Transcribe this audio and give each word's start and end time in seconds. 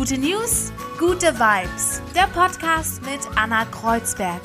Gute 0.00 0.16
News, 0.16 0.72
gute 0.98 1.26
Vibes. 1.38 2.00
Der 2.14 2.26
Podcast 2.28 3.02
mit 3.02 3.20
Anna 3.36 3.66
Kreuzberg. 3.66 4.40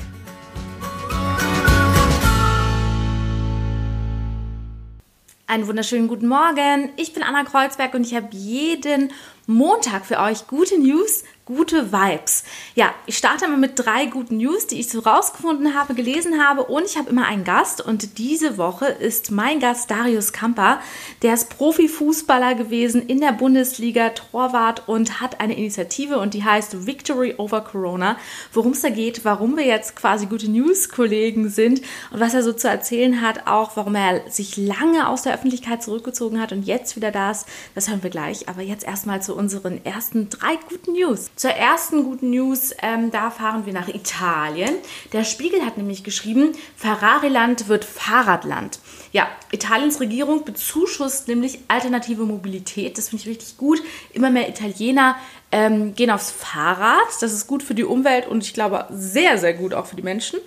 Einen 5.47 5.65
wunderschönen 5.65 6.09
guten 6.09 6.27
Morgen. 6.27 6.89
Ich 6.97 7.13
bin 7.13 7.23
Anna 7.23 7.45
Kreuzberg 7.45 7.93
und 7.93 8.05
ich 8.05 8.13
habe 8.15 8.27
jeden 8.31 9.13
Montag 9.47 10.05
für 10.05 10.19
euch 10.19 10.47
gute 10.47 10.79
News 10.79 11.23
gute 11.45 11.91
Vibes. 11.91 12.43
Ja, 12.73 12.93
ich 13.05 13.17
starte 13.17 13.47
mal 13.47 13.57
mit 13.57 13.73
drei 13.75 14.07
guten 14.07 14.37
News, 14.37 14.65
die 14.65 14.79
ich 14.79 14.89
so 14.89 14.99
rausgefunden 14.99 15.75
habe, 15.75 15.93
gelesen 15.93 16.43
habe 16.43 16.63
und 16.63 16.85
ich 16.85 16.97
habe 16.97 17.11
immer 17.11 17.27
einen 17.27 17.43
Gast 17.43 17.81
und 17.81 18.17
diese 18.17 18.57
Woche 18.57 18.87
ist 18.87 19.29
mein 19.29 19.59
Gast 19.59 19.91
Darius 19.91 20.33
Kamper. 20.33 20.79
Der 21.21 21.35
ist 21.35 21.55
Profifußballer 21.55 22.55
gewesen 22.55 23.05
in 23.05 23.21
der 23.21 23.31
Bundesliga, 23.31 24.09
Torwart 24.09 24.87
und 24.87 25.21
hat 25.21 25.39
eine 25.39 25.55
Initiative 25.55 26.17
und 26.17 26.33
die 26.33 26.43
heißt 26.43 26.87
Victory 26.87 27.35
over 27.37 27.61
Corona. 27.61 28.17
Worum 28.51 28.71
es 28.71 28.81
da 28.81 28.89
geht, 28.89 29.23
warum 29.23 29.55
wir 29.55 29.65
jetzt 29.65 29.95
quasi 29.95 30.25
gute 30.25 30.49
News-Kollegen 30.49 31.49
sind 31.49 31.81
und 32.11 32.19
was 32.19 32.33
er 32.33 32.41
so 32.41 32.53
zu 32.53 32.67
erzählen 32.67 33.21
hat, 33.21 33.45
auch 33.45 33.75
warum 33.75 33.93
er 33.93 34.31
sich 34.31 34.57
lange 34.57 35.07
aus 35.07 35.21
der 35.21 35.35
Öffentlichkeit 35.35 35.83
zurückgezogen 35.83 36.41
hat 36.41 36.51
und 36.51 36.63
jetzt 36.63 36.95
wieder 36.95 37.11
da 37.11 37.29
ist, 37.29 37.45
das 37.75 37.87
hören 37.87 38.01
wir 38.01 38.09
gleich. 38.09 38.49
Aber 38.49 38.63
jetzt 38.63 38.83
erstmal 38.83 39.21
zu 39.21 39.34
unseren 39.35 39.83
ersten 39.85 40.29
drei 40.29 40.57
guten 40.69 40.93
News. 40.93 41.29
Zur 41.35 41.51
ersten 41.51 42.03
guten 42.03 42.31
News, 42.31 42.71
ähm, 42.81 43.11
da 43.11 43.29
fahren 43.29 43.65
wir 43.65 43.73
nach 43.73 43.87
Italien. 43.87 44.73
Der 45.13 45.23
Spiegel 45.23 45.65
hat 45.65 45.77
nämlich 45.77 46.03
geschrieben, 46.03 46.53
Ferrari-Land 46.75 47.67
wird 47.67 47.85
Fahrradland. 47.85 48.79
Ja, 49.11 49.27
Italiens 49.51 49.99
Regierung 49.99 50.43
bezuschusst 50.43 51.27
nämlich 51.27 51.59
alternative 51.67 52.23
Mobilität. 52.23 52.97
Das 52.97 53.09
finde 53.09 53.23
ich 53.23 53.29
richtig 53.29 53.57
gut. 53.57 53.81
Immer 54.13 54.29
mehr 54.29 54.49
Italiener 54.49 55.15
ähm, 55.51 55.95
gehen 55.95 56.11
aufs 56.11 56.31
Fahrrad. 56.31 57.07
Das 57.21 57.31
ist 57.31 57.47
gut 57.47 57.63
für 57.63 57.75
die 57.75 57.83
Umwelt 57.83 58.27
und 58.27 58.43
ich 58.43 58.53
glaube 58.53 58.87
sehr, 58.89 59.37
sehr 59.37 59.53
gut 59.53 59.73
auch 59.73 59.85
für 59.85 59.95
die 59.95 60.01
Menschen. 60.01 60.39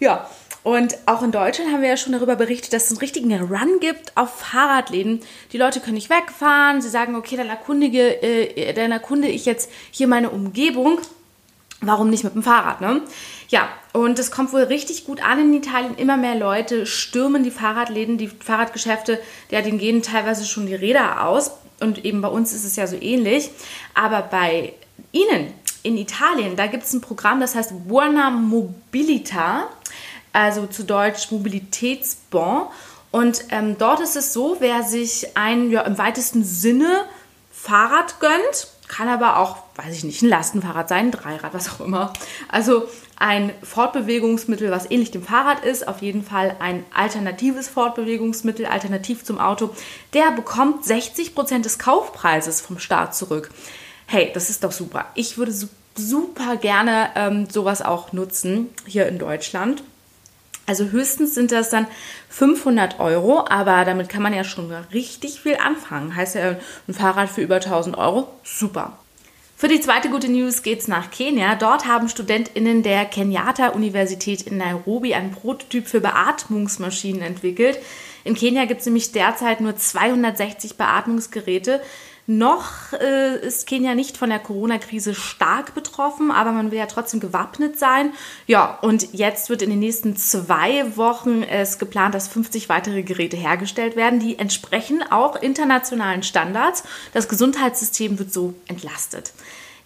Ja, 0.00 0.28
und 0.66 0.98
auch 1.06 1.22
in 1.22 1.30
Deutschland 1.30 1.72
haben 1.72 1.82
wir 1.82 1.90
ja 1.90 1.96
schon 1.96 2.12
darüber 2.12 2.34
berichtet, 2.34 2.72
dass 2.72 2.86
es 2.86 2.90
einen 2.90 2.98
richtigen 2.98 3.32
Run 3.32 3.78
gibt 3.78 4.16
auf 4.16 4.40
Fahrradläden. 4.40 5.20
Die 5.52 5.58
Leute 5.58 5.78
können 5.78 5.94
nicht 5.94 6.10
wegfahren. 6.10 6.82
Sie 6.82 6.88
sagen, 6.88 7.14
okay, 7.14 7.36
dann 7.36 7.48
erkundige, 7.48 8.20
äh, 8.20 8.72
dann 8.72 8.90
erkunde 8.90 9.28
ich 9.28 9.46
jetzt 9.46 9.70
hier 9.92 10.08
meine 10.08 10.30
Umgebung. 10.30 10.98
Warum 11.82 12.10
nicht 12.10 12.24
mit 12.24 12.34
dem 12.34 12.42
Fahrrad, 12.42 12.80
ne? 12.80 13.02
Ja, 13.48 13.68
und 13.92 14.18
es 14.18 14.32
kommt 14.32 14.52
wohl 14.52 14.64
richtig 14.64 15.04
gut 15.04 15.22
an 15.22 15.38
in 15.38 15.54
Italien. 15.54 15.94
Immer 15.98 16.16
mehr 16.16 16.34
Leute 16.34 16.84
stürmen 16.84 17.44
die 17.44 17.52
Fahrradläden, 17.52 18.18
die 18.18 18.26
Fahrradgeschäfte, 18.26 19.20
ja, 19.52 19.62
denen 19.62 19.78
gehen 19.78 20.02
teilweise 20.02 20.44
schon 20.46 20.66
die 20.66 20.74
Räder 20.74 21.28
aus. 21.28 21.52
Und 21.78 22.04
eben 22.04 22.22
bei 22.22 22.28
uns 22.28 22.52
ist 22.52 22.64
es 22.64 22.74
ja 22.74 22.88
so 22.88 22.96
ähnlich. 23.00 23.50
Aber 23.94 24.20
bei 24.20 24.72
Ihnen 25.12 25.52
in 25.84 25.96
Italien, 25.96 26.56
da 26.56 26.66
gibt 26.66 26.82
es 26.82 26.92
ein 26.92 27.00
Programm, 27.00 27.38
das 27.38 27.54
heißt 27.54 27.86
Buona 27.86 28.30
Mobilita 28.30 29.68
also 30.36 30.66
zu 30.66 30.84
Deutsch 30.84 31.30
Mobilitätsbon. 31.30 32.66
Und 33.10 33.44
ähm, 33.50 33.76
dort 33.78 34.00
ist 34.00 34.16
es 34.16 34.32
so, 34.32 34.56
wer 34.60 34.82
sich 34.82 35.36
ein 35.36 35.70
ja, 35.70 35.80
im 35.82 35.96
weitesten 35.96 36.44
Sinne 36.44 37.04
Fahrrad 37.50 38.20
gönnt, 38.20 38.68
kann 38.86 39.08
aber 39.08 39.38
auch, 39.38 39.56
weiß 39.76 39.96
ich 39.96 40.04
nicht, 40.04 40.22
ein 40.22 40.28
Lastenfahrrad 40.28 40.88
sein, 40.88 41.06
ein 41.06 41.10
Dreirad, 41.10 41.54
was 41.54 41.70
auch 41.70 41.84
immer. 41.84 42.12
Also 42.48 42.86
ein 43.18 43.50
Fortbewegungsmittel, 43.62 44.70
was 44.70 44.90
ähnlich 44.90 45.10
dem 45.10 45.24
Fahrrad 45.24 45.64
ist, 45.64 45.88
auf 45.88 46.02
jeden 46.02 46.22
Fall 46.22 46.56
ein 46.60 46.84
alternatives 46.94 47.68
Fortbewegungsmittel, 47.68 48.66
alternativ 48.66 49.24
zum 49.24 49.40
Auto, 49.40 49.70
der 50.12 50.30
bekommt 50.32 50.84
60% 50.84 51.62
des 51.62 51.78
Kaufpreises 51.78 52.60
vom 52.60 52.78
Staat 52.78 53.16
zurück. 53.16 53.50
Hey, 54.06 54.30
das 54.34 54.50
ist 54.50 54.62
doch 54.62 54.72
super. 54.72 55.06
Ich 55.14 55.38
würde 55.38 55.54
super 55.96 56.56
gerne 56.56 57.08
ähm, 57.16 57.48
sowas 57.50 57.80
auch 57.80 58.12
nutzen 58.12 58.68
hier 58.86 59.08
in 59.08 59.18
Deutschland. 59.18 59.82
Also 60.66 60.86
höchstens 60.86 61.34
sind 61.34 61.52
das 61.52 61.70
dann 61.70 61.86
500 62.28 62.98
Euro, 62.98 63.44
aber 63.48 63.84
damit 63.84 64.08
kann 64.08 64.22
man 64.22 64.34
ja 64.34 64.42
schon 64.42 64.70
richtig 64.92 65.40
viel 65.40 65.56
anfangen. 65.56 66.16
Heißt 66.16 66.34
ja, 66.34 66.56
ein 66.88 66.94
Fahrrad 66.94 67.30
für 67.30 67.42
über 67.42 67.56
1000 67.56 67.96
Euro, 67.96 68.28
super. 68.42 68.98
Für 69.58 69.68
die 69.68 69.80
zweite 69.80 70.10
gute 70.10 70.28
News 70.28 70.62
geht's 70.62 70.86
nach 70.86 71.10
Kenia. 71.10 71.54
Dort 71.54 71.86
haben 71.86 72.10
StudentInnen 72.10 72.82
der 72.82 73.06
Kenyatta-Universität 73.06 74.42
in 74.42 74.58
Nairobi 74.58 75.14
einen 75.14 75.30
Prototyp 75.30 75.86
für 75.86 76.02
Beatmungsmaschinen 76.02 77.22
entwickelt. 77.22 77.78
In 78.24 78.34
Kenia 78.34 78.66
gibt 78.66 78.80
es 78.80 78.86
nämlich 78.86 79.12
derzeit 79.12 79.62
nur 79.62 79.74
260 79.74 80.76
Beatmungsgeräte. 80.76 81.80
Noch 82.28 82.92
äh, 82.92 83.38
ist 83.38 83.68
Kenia 83.68 83.94
nicht 83.94 84.16
von 84.16 84.30
der 84.30 84.40
Corona-Krise 84.40 85.14
stark 85.14 85.74
betroffen, 85.74 86.32
aber 86.32 86.50
man 86.50 86.72
will 86.72 86.78
ja 86.78 86.86
trotzdem 86.86 87.20
gewappnet 87.20 87.78
sein. 87.78 88.12
Ja, 88.48 88.78
und 88.82 89.12
jetzt 89.12 89.48
wird 89.48 89.62
in 89.62 89.70
den 89.70 89.78
nächsten 89.78 90.16
zwei 90.16 90.96
Wochen 90.96 91.44
es 91.44 91.78
geplant, 91.78 92.16
dass 92.16 92.26
50 92.26 92.68
weitere 92.68 93.04
Geräte 93.04 93.36
hergestellt 93.36 93.94
werden, 93.94 94.18
die 94.18 94.40
entsprechen 94.40 95.04
auch 95.08 95.40
internationalen 95.40 96.24
Standards. 96.24 96.82
Das 97.12 97.28
Gesundheitssystem 97.28 98.18
wird 98.18 98.32
so 98.32 98.54
entlastet. 98.66 99.32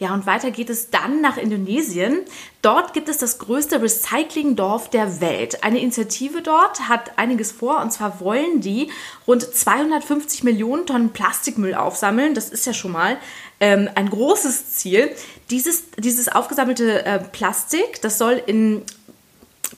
Ja, 0.00 0.14
und 0.14 0.24
weiter 0.24 0.50
geht 0.50 0.70
es 0.70 0.88
dann 0.88 1.20
nach 1.20 1.36
Indonesien. 1.36 2.20
Dort 2.62 2.94
gibt 2.94 3.10
es 3.10 3.18
das 3.18 3.38
größte 3.38 3.82
Recyclingdorf 3.82 4.88
der 4.88 5.20
Welt. 5.20 5.62
Eine 5.62 5.78
Initiative 5.78 6.40
dort 6.40 6.88
hat 6.88 7.18
einiges 7.18 7.52
vor 7.52 7.82
und 7.82 7.92
zwar 7.92 8.18
wollen 8.18 8.62
die 8.62 8.90
rund 9.26 9.42
250 9.42 10.42
Millionen 10.42 10.86
Tonnen 10.86 11.10
Plastikmüll 11.10 11.74
aufsammeln. 11.74 12.32
Das 12.32 12.48
ist 12.48 12.64
ja 12.64 12.72
schon 12.72 12.92
mal 12.92 13.18
ähm, 13.60 13.90
ein 13.94 14.08
großes 14.08 14.70
Ziel. 14.70 15.14
Dieses, 15.50 15.90
dieses 15.98 16.30
aufgesammelte 16.30 17.04
äh, 17.04 17.18
Plastik, 17.18 18.00
das 18.00 18.16
soll 18.16 18.42
in 18.46 18.82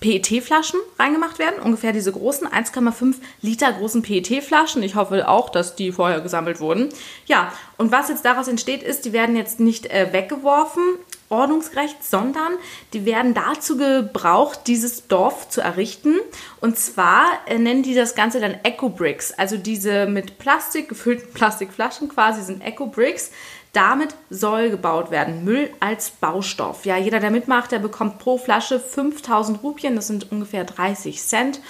PET-Flaschen 0.02 0.80
reingemacht 0.98 1.38
werden, 1.38 1.62
ungefähr 1.62 1.92
diese 1.92 2.12
großen 2.12 2.46
1,5 2.46 3.14
Liter 3.40 3.72
großen 3.72 4.02
PET-Flaschen. 4.02 4.82
Ich 4.82 4.94
hoffe 4.94 5.28
auch, 5.28 5.48
dass 5.48 5.76
die 5.76 5.92
vorher 5.92 6.20
gesammelt 6.20 6.60
wurden. 6.60 6.90
Ja, 7.24 7.52
und 7.78 7.90
was 7.90 8.10
jetzt 8.10 8.26
daraus 8.26 8.48
entsteht, 8.48 8.82
ist, 8.82 9.06
die 9.06 9.14
werden 9.14 9.36
jetzt 9.36 9.60
nicht 9.60 9.86
äh, 9.86 10.12
weggeworfen, 10.12 10.82
ordnungsgerecht, 11.30 12.04
sondern 12.04 12.52
die 12.92 13.06
werden 13.06 13.32
dazu 13.32 13.78
gebraucht, 13.78 14.66
dieses 14.66 15.08
Dorf 15.08 15.48
zu 15.48 15.62
errichten. 15.62 16.16
Und 16.60 16.78
zwar 16.78 17.24
äh, 17.46 17.58
nennen 17.58 17.82
die 17.82 17.94
das 17.94 18.14
Ganze 18.14 18.40
dann 18.40 18.56
Eco-Bricks. 18.62 19.32
Also 19.32 19.56
diese 19.56 20.06
mit 20.06 20.38
Plastik 20.38 20.90
gefüllten 20.90 21.32
Plastikflaschen 21.32 22.08
quasi 22.08 22.42
sind 22.42 22.60
Eco-Bricks. 22.60 23.30
Damit 23.72 24.14
soll 24.28 24.68
gebaut 24.68 25.10
werden. 25.10 25.44
Müll 25.44 25.70
als 25.80 26.10
Baustoff. 26.10 26.84
Ja, 26.84 26.98
jeder, 26.98 27.20
der 27.20 27.30
mitmacht, 27.30 27.72
der 27.72 27.78
bekommt 27.78 28.18
pro 28.18 28.36
Flasche 28.36 28.78
5000 28.78 29.62
Rupien, 29.62 29.96
das 29.96 30.08
sind 30.08 30.30
ungefähr 30.30 30.64
30 30.64 31.22
Cent. 31.22 31.60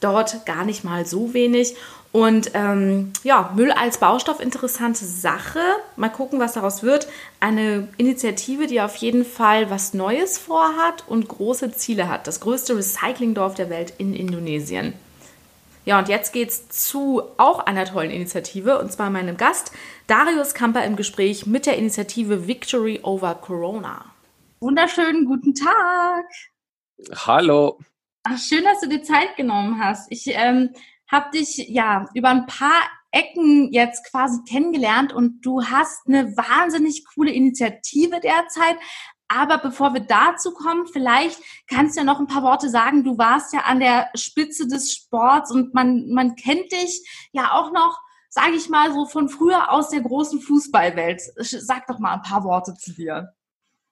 Dort 0.00 0.44
gar 0.44 0.64
nicht 0.64 0.82
mal 0.82 1.06
so 1.06 1.32
wenig. 1.34 1.76
Und 2.10 2.50
ähm, 2.52 3.12
ja, 3.22 3.52
Müll 3.56 3.70
als 3.70 3.98
Baustoff, 3.98 4.40
interessante 4.40 5.04
Sache. 5.04 5.60
Mal 5.96 6.10
gucken, 6.10 6.40
was 6.40 6.52
daraus 6.52 6.82
wird. 6.82 7.08
Eine 7.40 7.88
Initiative, 7.96 8.66
die 8.66 8.82
auf 8.82 8.96
jeden 8.96 9.24
Fall 9.24 9.70
was 9.70 9.94
Neues 9.94 10.36
vorhat 10.36 11.04
und 11.06 11.28
große 11.28 11.72
Ziele 11.72 12.08
hat. 12.08 12.26
Das 12.26 12.40
größte 12.40 12.76
Recyclingdorf 12.76 13.54
der 13.54 13.70
Welt 13.70 13.94
in 13.96 14.12
Indonesien. 14.12 14.92
Ja, 15.84 15.98
und 15.98 16.08
jetzt 16.08 16.32
geht's 16.32 16.68
zu 16.68 17.22
auch 17.38 17.66
einer 17.66 17.84
tollen 17.84 18.12
Initiative 18.12 18.78
und 18.78 18.92
zwar 18.92 19.10
meinem 19.10 19.36
Gast 19.36 19.72
Darius 20.06 20.54
Kamper 20.54 20.84
im 20.84 20.94
Gespräch 20.94 21.46
mit 21.46 21.66
der 21.66 21.76
Initiative 21.76 22.46
Victory 22.46 23.00
Over 23.02 23.34
Corona. 23.34 24.04
Wunderschönen 24.60 25.24
guten 25.24 25.54
Tag. 25.54 26.24
Hallo. 27.26 27.80
Ach, 28.22 28.38
schön, 28.38 28.62
dass 28.62 28.80
du 28.80 28.88
dir 28.88 29.02
Zeit 29.02 29.36
genommen 29.36 29.82
hast. 29.82 30.06
Ich 30.12 30.28
ähm, 30.28 30.70
habe 31.10 31.36
dich 31.36 31.56
ja 31.68 32.08
über 32.14 32.28
ein 32.28 32.46
paar 32.46 32.82
Ecken 33.10 33.72
jetzt 33.72 34.08
quasi 34.08 34.38
kennengelernt 34.48 35.12
und 35.12 35.40
du 35.44 35.64
hast 35.64 36.06
eine 36.06 36.36
wahnsinnig 36.36 37.04
coole 37.12 37.32
Initiative 37.32 38.20
derzeit. 38.20 38.76
Aber 39.34 39.56
bevor 39.56 39.94
wir 39.94 40.00
dazu 40.00 40.52
kommen, 40.52 40.86
vielleicht 40.86 41.40
kannst 41.66 41.96
du 41.96 42.00
ja 42.00 42.04
noch 42.04 42.20
ein 42.20 42.26
paar 42.26 42.42
Worte 42.42 42.68
sagen. 42.68 43.02
Du 43.02 43.16
warst 43.16 43.54
ja 43.54 43.60
an 43.60 43.80
der 43.80 44.10
Spitze 44.14 44.66
des 44.66 44.92
Sports 44.92 45.50
und 45.50 45.72
man, 45.72 46.10
man 46.10 46.36
kennt 46.36 46.70
dich 46.70 47.02
ja 47.32 47.52
auch 47.52 47.72
noch, 47.72 47.98
sage 48.28 48.52
ich 48.52 48.68
mal, 48.68 48.92
so 48.92 49.06
von 49.06 49.30
früher 49.30 49.72
aus 49.72 49.88
der 49.88 50.02
großen 50.02 50.40
Fußballwelt. 50.40 51.22
Sag 51.38 51.86
doch 51.86 51.98
mal 51.98 52.12
ein 52.12 52.22
paar 52.22 52.44
Worte 52.44 52.74
zu 52.74 52.92
dir. 52.92 53.32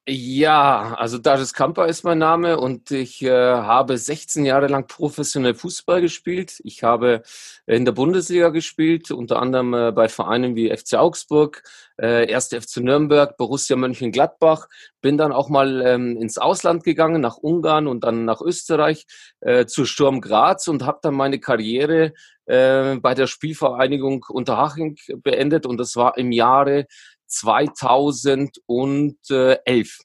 Ja, 0.08 0.94
also 0.94 1.18
Darius 1.18 1.52
Kamper 1.52 1.86
ist 1.86 2.04
mein 2.04 2.18
Name 2.18 2.58
und 2.58 2.90
ich 2.90 3.22
äh, 3.22 3.30
habe 3.30 3.96
16 3.96 4.44
Jahre 4.44 4.66
lang 4.66 4.86
professionell 4.88 5.54
Fußball 5.54 6.00
gespielt. 6.00 6.58
Ich 6.64 6.82
habe 6.82 7.22
in 7.66 7.84
der 7.84 7.92
Bundesliga 7.92 8.48
gespielt, 8.48 9.10
unter 9.12 9.40
anderem 9.40 9.74
äh, 9.74 9.92
bei 9.92 10.08
Vereinen 10.08 10.56
wie 10.56 10.74
FC 10.74 10.94
Augsburg, 10.94 11.62
äh, 11.98 12.34
1. 12.34 12.48
FC 12.48 12.78
Nürnberg, 12.78 13.36
Borussia 13.36 13.76
Mönchengladbach. 13.76 14.68
Bin 15.02 15.16
dann 15.18 15.32
auch 15.32 15.48
mal 15.48 15.82
ähm, 15.86 16.16
ins 16.16 16.38
Ausland 16.38 16.82
gegangen, 16.82 17.20
nach 17.20 17.36
Ungarn 17.36 17.86
und 17.86 18.02
dann 18.02 18.24
nach 18.24 18.40
Österreich 18.40 19.06
äh, 19.40 19.66
zu 19.66 19.84
Sturm 19.84 20.20
Graz 20.22 20.66
und 20.66 20.84
habe 20.84 20.98
dann 21.02 21.14
meine 21.14 21.38
Karriere 21.38 22.14
äh, 22.46 22.96
bei 22.96 23.14
der 23.14 23.28
Spielvereinigung 23.28 24.24
Unterhaching 24.28 24.96
beendet 25.22 25.66
und 25.66 25.76
das 25.76 25.94
war 25.94 26.18
im 26.18 26.32
Jahre 26.32 26.86
2011. 27.30 29.98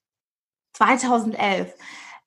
2011. 0.73 1.73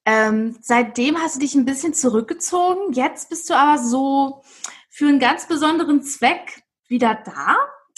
Ähm, 0.05 0.57
seitdem 0.61 1.19
hast 1.19 1.37
du 1.37 1.41
dich 1.41 1.55
ein 1.55 1.65
bisschen 1.65 1.95
zurückgezogen. 1.95 2.93
Jetzt 2.93 3.29
bist 3.29 3.49
du 3.51 3.55
aber 3.55 3.83
so 3.83 4.43
für 4.89 5.07
einen 5.07 5.19
ganz 5.19 5.47
besonderen 5.47 6.03
Zweck 6.03 6.63
wieder 6.89 7.15
da. 7.15 7.57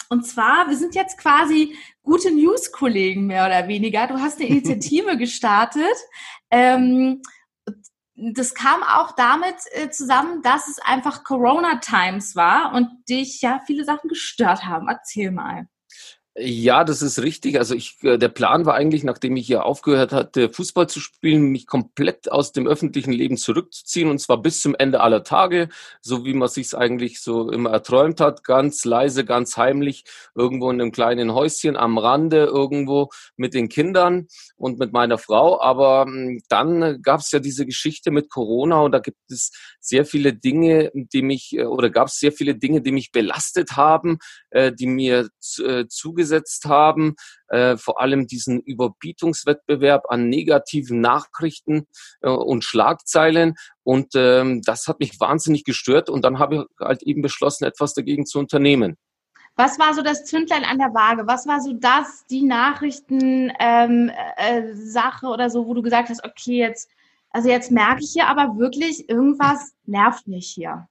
Und 0.08 0.26
zwar, 0.26 0.68
wir 0.68 0.76
sind 0.76 0.96
jetzt 0.96 1.18
quasi 1.18 1.76
gute 2.02 2.32
News-Kollegen 2.32 3.26
mehr 3.26 3.46
oder 3.46 3.68
weniger. 3.68 4.08
Du 4.08 4.20
hast 4.20 4.40
eine 4.40 4.48
Initiative 4.48 5.16
gestartet. 5.16 5.94
Ähm, 6.50 7.22
das 8.16 8.54
kam 8.54 8.82
auch 8.82 9.12
damit 9.12 9.54
äh, 9.70 9.88
zusammen, 9.90 10.42
dass 10.42 10.68
es 10.68 10.80
einfach 10.80 11.22
Corona-Times 11.22 12.34
war 12.34 12.74
und 12.74 12.88
dich 13.08 13.40
ja 13.40 13.60
viele 13.66 13.84
Sachen 13.84 14.08
gestört 14.08 14.64
haben. 14.64 14.88
Erzähl 14.88 15.30
mal. 15.30 15.68
Ja, 16.42 16.84
das 16.84 17.02
ist 17.02 17.18
richtig. 17.22 17.58
Also 17.58 17.74
ich, 17.74 17.98
äh, 18.02 18.16
der 18.16 18.30
Plan 18.30 18.64
war 18.64 18.74
eigentlich, 18.74 19.04
nachdem 19.04 19.36
ich 19.36 19.46
hier 19.46 19.66
aufgehört 19.66 20.12
hatte, 20.12 20.50
Fußball 20.50 20.88
zu 20.88 20.98
spielen, 20.98 21.42
mich 21.50 21.66
komplett 21.66 22.32
aus 22.32 22.52
dem 22.52 22.66
öffentlichen 22.66 23.12
Leben 23.12 23.36
zurückzuziehen 23.36 24.08
und 24.08 24.20
zwar 24.20 24.40
bis 24.40 24.62
zum 24.62 24.74
Ende 24.74 25.00
aller 25.00 25.22
Tage, 25.22 25.68
so 26.00 26.24
wie 26.24 26.32
man 26.32 26.48
sich 26.48 26.74
eigentlich 26.74 27.20
so 27.20 27.50
immer 27.50 27.70
erträumt 27.70 28.22
hat, 28.22 28.42
ganz 28.42 28.86
leise, 28.86 29.26
ganz 29.26 29.58
heimlich, 29.58 30.04
irgendwo 30.34 30.70
in 30.70 30.80
einem 30.80 30.92
kleinen 30.92 31.34
Häuschen 31.34 31.76
am 31.76 31.98
Rande, 31.98 32.44
irgendwo 32.44 33.10
mit 33.36 33.52
den 33.52 33.68
Kindern 33.68 34.26
und 34.56 34.78
mit 34.78 34.94
meiner 34.94 35.18
Frau. 35.18 35.60
Aber 35.60 36.06
hm, 36.06 36.40
dann 36.48 37.02
gab 37.02 37.20
es 37.20 37.32
ja 37.32 37.40
diese 37.40 37.66
Geschichte 37.66 38.10
mit 38.10 38.30
Corona 38.30 38.80
und 38.80 38.92
da 38.92 39.00
gibt 39.00 39.30
es 39.30 39.50
sehr 39.78 40.06
viele 40.06 40.32
Dinge, 40.32 40.90
die 40.94 41.20
mich, 41.20 41.52
äh, 41.52 41.64
oder 41.64 41.90
gab 41.90 42.08
es 42.08 42.18
sehr 42.18 42.32
viele 42.32 42.54
Dinge, 42.54 42.80
die 42.80 42.92
mich 42.92 43.12
belastet 43.12 43.72
haben, 43.76 44.18
äh, 44.48 44.72
die 44.72 44.86
mir 44.86 45.28
zugesagt 45.40 46.29
umgesetzt 46.30 46.66
haben, 46.66 47.16
äh, 47.48 47.76
vor 47.76 48.00
allem 48.00 48.26
diesen 48.26 48.60
Überbietungswettbewerb 48.60 50.04
an 50.08 50.28
negativen 50.28 51.00
Nachrichten 51.00 51.86
äh, 52.22 52.30
und 52.30 52.64
Schlagzeilen. 52.64 53.54
Und 53.82 54.12
ähm, 54.14 54.62
das 54.62 54.86
hat 54.86 55.00
mich 55.00 55.18
wahnsinnig 55.20 55.64
gestört. 55.64 56.08
Und 56.08 56.24
dann 56.24 56.38
habe 56.38 56.54
ich 56.56 56.86
halt 56.86 57.02
eben 57.02 57.22
beschlossen, 57.22 57.64
etwas 57.64 57.94
dagegen 57.94 58.26
zu 58.26 58.38
unternehmen. 58.38 58.96
Was 59.56 59.78
war 59.78 59.92
so 59.94 60.02
das 60.02 60.24
Zündlein 60.24 60.64
an 60.64 60.78
der 60.78 60.94
Waage? 60.94 61.26
Was 61.26 61.46
war 61.46 61.60
so 61.60 61.72
das, 61.72 62.24
die 62.30 62.42
Nachrichten 62.42 63.52
ähm, 63.58 64.10
äh, 64.36 65.26
oder 65.26 65.50
so, 65.50 65.66
wo 65.66 65.74
du 65.74 65.82
gesagt 65.82 66.08
hast, 66.08 66.24
okay, 66.24 66.58
jetzt, 66.58 66.88
also 67.30 67.48
jetzt 67.48 67.70
merke 67.70 68.02
ich 68.02 68.12
hier 68.12 68.28
aber 68.28 68.56
wirklich, 68.58 69.08
irgendwas 69.08 69.74
nervt 69.86 70.28
mich 70.28 70.48
hier. 70.48 70.88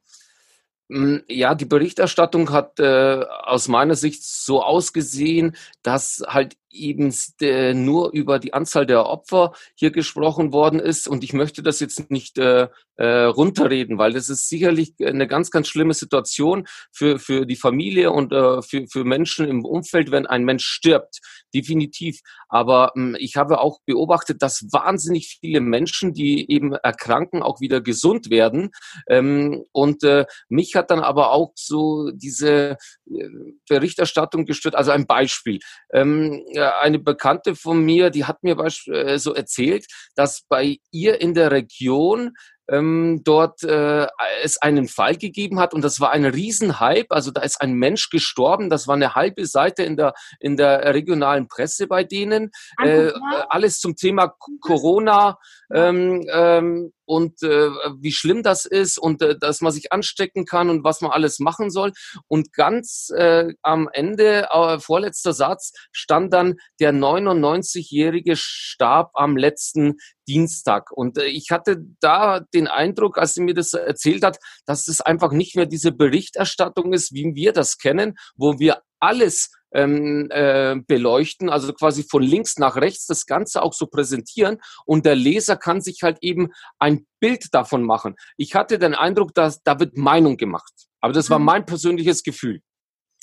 Hm, 0.92 1.24
ja, 1.28 1.54
die 1.54 1.66
Berichterstattung 1.66 2.52
hat 2.52 2.80
äh, 2.80 3.24
aus 3.44 3.68
meiner 3.68 3.96
Sicht 3.96 4.24
so 4.24 4.64
ausgesehen, 4.64 5.56
dass 5.84 6.24
halt 6.28 6.58
eben 6.72 7.14
äh, 7.42 7.74
nur 7.74 8.12
über 8.12 8.40
die 8.40 8.54
Anzahl 8.54 8.86
der 8.86 9.06
Opfer 9.06 9.54
hier 9.76 9.92
gesprochen 9.92 10.54
worden 10.54 10.80
ist. 10.80 11.08
Und 11.08 11.24
ich 11.24 11.34
möchte 11.34 11.64
das 11.64 11.80
jetzt 11.80 12.10
nicht 12.12 12.38
äh, 12.38 12.68
äh, 13.00 13.24
runterreden, 13.24 13.98
weil 13.98 14.14
das 14.14 14.30
ist 14.30 14.50
sicherlich 14.50 14.94
eine 15.02 15.26
ganz, 15.28 15.52
ganz 15.52 15.70
schlimme 15.70 15.94
Situation 15.94 16.68
für, 16.92 17.18
für 17.18 17.46
die 17.46 17.56
Familie 17.56 18.12
und 18.12 18.34
äh, 18.34 18.62
für, 18.62 18.88
für 18.88 19.06
Menschen 19.06 19.48
im 19.48 19.64
Umfeld, 19.64 20.12
wenn 20.12 20.26
ein 20.28 20.44
Mensch 20.44 20.66
stirbt. 20.66 21.20
Definitiv. 21.54 22.20
Aber 22.50 22.92
äh, 22.96 23.18
ich 23.18 23.38
habe 23.38 23.62
auch 23.62 23.80
beobachtet, 23.86 24.42
dass 24.42 24.66
wahnsinnig 24.72 25.38
viele 25.40 25.62
Menschen, 25.62 26.14
die 26.14 26.52
eben 26.52 26.74
erkranken, 26.74 27.42
auch 27.42 27.62
wieder 27.62 27.80
gesund 27.80 28.30
werden. 28.30 28.72
Ähm, 29.08 29.64
und 29.72 30.04
äh, 30.04 30.26
mich 30.50 30.76
hat 30.76 30.92
dann 30.92 31.00
aber 31.00 31.32
auch 31.32 31.54
so 31.56 32.12
diese 32.12 32.78
äh, 33.10 33.30
Berichterstattung 33.68 34.46
gestört. 34.46 34.76
Also 34.76 34.92
ein 34.92 35.08
Beispiel. 35.08 35.60
Ähm, 35.94 36.44
eine 36.62 37.00
Bekannte 37.00 37.56
von 37.56 37.84
mir, 37.84 38.10
die 38.10 38.26
hat 38.26 38.44
mir 38.44 38.58
äh, 38.60 39.18
so 39.18 39.34
erzählt, 39.34 39.86
dass 40.16 40.44
bei 40.48 40.78
ihr 40.92 41.22
in 41.22 41.34
der 41.34 41.52
Region 41.52 42.34
ähm, 42.70 43.22
dort 43.24 43.64
äh, 43.64 44.08
es 44.44 44.62
einen 44.62 44.88
Fall 44.88 45.16
gegeben 45.16 45.60
hat 45.60 45.74
und 45.74 45.84
das 45.84 46.00
war 46.00 46.12
ein 46.12 46.26
Riesenhype. 46.26 47.10
Also 47.10 47.32
da 47.32 47.42
ist 47.42 47.62
ein 47.62 47.74
Mensch 47.74 48.10
gestorben. 48.10 48.70
Das 48.70 48.88
war 48.88 48.96
eine 48.96 49.16
halbe 49.16 49.46
Seite 49.46 49.84
in 49.84 49.98
der 49.98 50.14
in 50.40 50.56
der 50.56 50.94
regionalen 50.94 51.48
Presse 51.48 51.88
bei 51.88 52.04
denen. 52.04 52.52
Äh, 52.84 53.12
alles 53.50 53.80
zum 53.80 53.96
Thema 53.96 54.34
Corona. 54.62 55.38
Ähm, 55.74 56.26
ähm, 56.32 56.94
und 57.10 57.42
äh, 57.42 57.70
wie 58.00 58.12
schlimm 58.12 58.44
das 58.44 58.66
ist 58.66 59.00
und 59.00 59.24
äh, 59.24 59.36
dass 59.36 59.62
man 59.62 59.72
sich 59.72 59.92
anstecken 59.92 60.46
kann 60.46 60.70
und 60.70 60.84
was 60.84 61.02
man 61.02 61.10
alles 61.10 61.40
machen 61.40 61.72
soll. 61.72 61.92
Und 62.28 62.54
ganz 62.54 63.12
äh, 63.16 63.52
am 63.64 63.90
Ende, 63.92 64.48
äh, 64.52 64.80
vorletzter 64.80 65.34
Satz, 65.34 65.74
stand 65.92 66.32
dann, 66.34 66.58
der 66.80 66.94
99-Jährige 66.94 68.36
starb 68.36 69.10
am 69.16 69.38
letzten 69.38 69.96
Dienstag. 70.28 70.92
Und 70.92 71.18
äh, 71.18 71.26
ich 71.26 71.50
hatte 71.50 71.84
da 72.00 72.42
den 72.54 72.68
Eindruck, 72.68 73.18
als 73.18 73.34
sie 73.34 73.42
mir 73.42 73.56
das 73.56 73.74
erzählt 73.74 74.24
hat, 74.24 74.38
dass 74.68 74.88
es 74.88 75.02
einfach 75.02 75.32
nicht 75.32 75.56
mehr 75.56 75.66
diese 75.66 75.92
Berichterstattung 75.92 76.94
ist, 76.94 77.12
wie 77.16 77.34
wir 77.34 77.54
das 77.54 77.80
kennen, 77.80 78.20
wo 78.36 78.60
wir 78.60 78.84
alles 79.00 79.50
ähm, 79.74 80.30
äh, 80.32 80.76
beleuchten, 80.88 81.50
also 81.50 81.74
quasi 81.74 82.04
von 82.04 82.24
links 82.24 82.58
nach 82.58 82.76
rechts 82.76 83.06
das 83.06 83.26
Ganze 83.26 83.62
auch 83.62 83.74
so 83.74 83.88
präsentieren 83.88 84.58
und 84.86 85.06
der 85.06 85.16
Leser 85.16 85.58
kann 85.58 85.82
sich 85.82 86.04
halt 86.04 86.18
eben 86.22 86.50
ein 86.80 87.06
Bild 87.20 87.54
davon 87.54 87.84
machen. 87.84 88.16
Ich 88.38 88.56
hatte 88.56 88.80
den 88.80 88.96
Eindruck, 88.96 89.34
dass 89.34 89.62
da 89.64 89.80
wird 89.80 89.98
Meinung 89.98 90.38
gemacht, 90.38 90.74
aber 91.02 91.14
das 91.14 91.30
war 91.30 91.40
mhm. 91.40 91.46
mein 91.46 91.66
persönliches 91.66 92.24
Gefühl. 92.24 92.62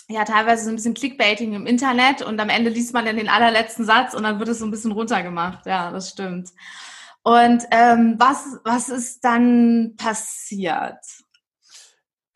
Ja, 0.08 0.24
teilweise 0.24 0.64
so 0.64 0.70
ein 0.70 0.76
bisschen 0.76 0.94
Clickbaiting 0.94 1.54
im 1.54 1.66
Internet 1.66 2.22
und 2.22 2.38
am 2.38 2.48
Ende 2.48 2.70
liest 2.70 2.94
man 2.94 3.04
dann 3.04 3.16
den 3.16 3.28
allerletzten 3.28 3.84
Satz 3.84 4.14
und 4.14 4.22
dann 4.22 4.38
wird 4.38 4.48
es 4.48 4.60
so 4.60 4.64
ein 4.64 4.70
bisschen 4.70 4.92
runtergemacht. 4.92 5.66
Ja, 5.66 5.90
das 5.90 6.10
stimmt. 6.10 6.50
Und 7.24 7.64
ähm, 7.72 8.14
was, 8.18 8.60
was 8.62 8.88
ist 8.88 9.24
dann 9.24 9.94
passiert? 9.96 10.94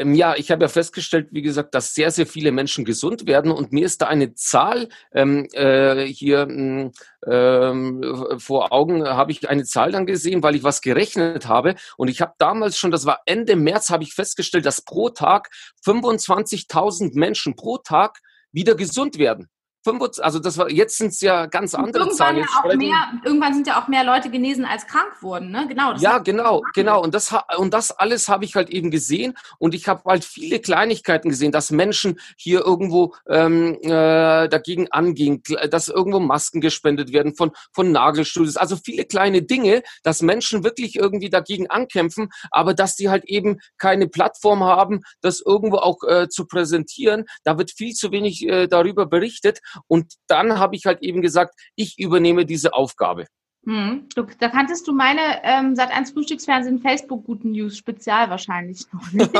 Ähm, 0.00 0.14
ja, 0.14 0.34
ich 0.34 0.50
habe 0.50 0.64
ja 0.64 0.68
festgestellt, 0.68 1.28
wie 1.30 1.42
gesagt, 1.42 1.74
dass 1.74 1.94
sehr, 1.94 2.10
sehr 2.10 2.26
viele 2.26 2.52
Menschen 2.52 2.84
gesund 2.84 3.26
werden 3.26 3.52
und 3.52 3.72
mir 3.72 3.84
ist 3.84 4.00
da 4.00 4.06
eine 4.06 4.34
Zahl 4.34 4.88
ähm, 5.12 5.46
äh, 5.52 6.06
hier 6.06 6.42
hm, 6.42 6.92
ähm, 7.26 8.38
vor 8.38 8.72
Augen, 8.72 9.06
habe 9.06 9.30
ich 9.32 9.48
eine 9.48 9.64
Zahl 9.64 9.92
dann 9.92 10.06
gesehen, 10.06 10.42
weil 10.42 10.56
ich 10.56 10.64
was 10.64 10.80
gerechnet 10.80 11.46
habe 11.46 11.74
und 11.98 12.08
ich 12.08 12.22
habe 12.22 12.32
damals 12.38 12.78
schon, 12.78 12.90
das 12.90 13.04
war 13.04 13.20
Ende 13.26 13.56
März, 13.56 13.90
habe 13.90 14.02
ich 14.02 14.14
festgestellt, 14.14 14.64
dass 14.64 14.82
pro 14.82 15.10
Tag 15.10 15.50
25.000 15.84 17.10
Menschen 17.18 17.54
pro 17.54 17.76
Tag 17.76 18.20
wieder 18.52 18.74
gesund 18.74 19.18
werden. 19.18 19.48
25, 19.84 20.22
also 20.22 20.38
das 20.38 20.58
war, 20.58 20.70
jetzt 20.70 20.98
sind 20.98 21.08
es 21.08 21.20
ja 21.20 21.46
ganz 21.46 21.74
andere 21.74 22.04
irgendwann 22.04 22.16
Zahlen. 22.16 22.36
Ja 22.38 22.76
mehr, 22.76 23.12
irgendwann 23.24 23.54
sind 23.54 23.66
ja 23.66 23.80
auch 23.80 23.88
mehr 23.88 24.04
Leute 24.04 24.30
genesen 24.30 24.64
als 24.64 24.86
krank 24.86 25.22
wurden, 25.22 25.50
ne? 25.50 25.66
Genau. 25.68 25.94
ja, 25.94 26.18
genau, 26.18 26.62
genau. 26.74 27.02
Und 27.02 27.14
das, 27.14 27.34
und 27.56 27.72
das 27.72 27.90
alles 27.90 28.28
habe 28.28 28.44
ich 28.44 28.54
halt 28.56 28.70
eben 28.70 28.90
gesehen. 28.90 29.34
Und 29.58 29.74
ich 29.74 29.88
habe 29.88 30.02
halt 30.04 30.24
viele 30.24 30.58
Kleinigkeiten 30.58 31.28
gesehen, 31.28 31.52
dass 31.52 31.70
Menschen 31.70 32.20
hier 32.36 32.60
irgendwo 32.64 33.14
ähm, 33.28 33.78
äh, 33.82 34.48
dagegen 34.48 34.90
angehen, 34.90 35.42
dass 35.70 35.88
irgendwo 35.88 36.20
Masken 36.20 36.60
gespendet 36.60 37.12
werden 37.12 37.34
von, 37.34 37.52
von 37.72 37.90
Nagelstudios. 37.90 38.56
Also 38.56 38.76
viele 38.76 39.04
kleine 39.04 39.42
Dinge, 39.42 39.82
dass 40.02 40.22
Menschen 40.22 40.64
wirklich 40.64 40.96
irgendwie 40.96 41.30
dagegen 41.30 41.68
ankämpfen, 41.68 42.30
aber 42.50 42.74
dass 42.74 42.96
die 42.96 43.08
halt 43.08 43.24
eben 43.24 43.60
keine 43.78 44.08
Plattform 44.08 44.62
haben, 44.64 45.00
das 45.20 45.40
irgendwo 45.40 45.76
auch 45.78 46.02
äh, 46.06 46.28
zu 46.28 46.46
präsentieren. 46.46 47.24
Da 47.44 47.56
wird 47.58 47.70
viel 47.70 47.94
zu 47.94 48.12
wenig 48.12 48.46
äh, 48.46 48.66
darüber 48.66 49.06
berichtet. 49.06 49.60
Und 49.86 50.14
dann 50.26 50.58
habe 50.58 50.76
ich 50.76 50.86
halt 50.86 51.02
eben 51.02 51.22
gesagt, 51.22 51.54
ich 51.76 51.98
übernehme 51.98 52.44
diese 52.46 52.74
Aufgabe. 52.74 53.26
Hm. 53.66 54.08
Da 54.38 54.48
kanntest 54.48 54.88
du 54.88 54.92
meine 54.92 55.20
ähm, 55.42 55.76
seit 55.76 55.90
1 55.90 56.12
Frühstücksfernsehen 56.12 56.78
Facebook 56.78 57.26
Guten 57.26 57.50
News 57.50 57.76
Spezial 57.76 58.30
wahrscheinlich 58.30 58.86
noch 58.92 59.12
nicht. 59.12 59.36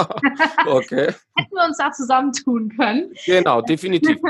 okay. 0.66 1.14
Hätten 1.36 1.54
wir 1.54 1.64
uns 1.64 1.78
da 1.78 1.90
zusammentun 1.90 2.68
können. 2.76 3.12
Genau, 3.24 3.62
definitiv. 3.62 4.18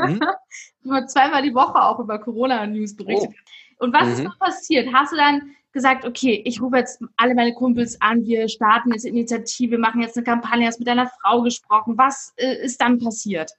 Mhm. 0.83 1.07
zweimal 1.09 1.43
die 1.43 1.55
Woche 1.55 1.75
auch 1.75 1.99
über 1.99 2.19
Corona-News 2.19 2.97
berichtet. 2.97 3.35
Oh. 3.79 3.85
Und 3.85 3.93
was 3.93 4.07
mhm. 4.07 4.13
ist 4.13 4.23
noch 4.23 4.39
passiert? 4.39 4.89
Hast 4.95 5.13
du 5.13 5.17
dann 5.17 5.55
gesagt, 5.73 6.07
okay, 6.07 6.41
ich 6.45 6.61
rufe 6.63 6.79
jetzt 6.79 7.03
alle 7.17 7.35
meine 7.35 7.53
Kumpels 7.53 8.01
an, 8.01 8.25
wir 8.25 8.49
starten 8.49 8.93
jetzt 8.93 9.05
Initiative, 9.05 9.77
machen 9.77 10.01
jetzt 10.01 10.17
eine 10.17 10.25
Kampagne, 10.25 10.67
hast 10.67 10.79
mit 10.79 10.89
deiner 10.89 11.11
Frau 11.21 11.43
gesprochen. 11.43 11.99
Was 11.99 12.33
äh, 12.37 12.65
ist 12.65 12.81
dann 12.81 12.99
passiert? 12.99 13.53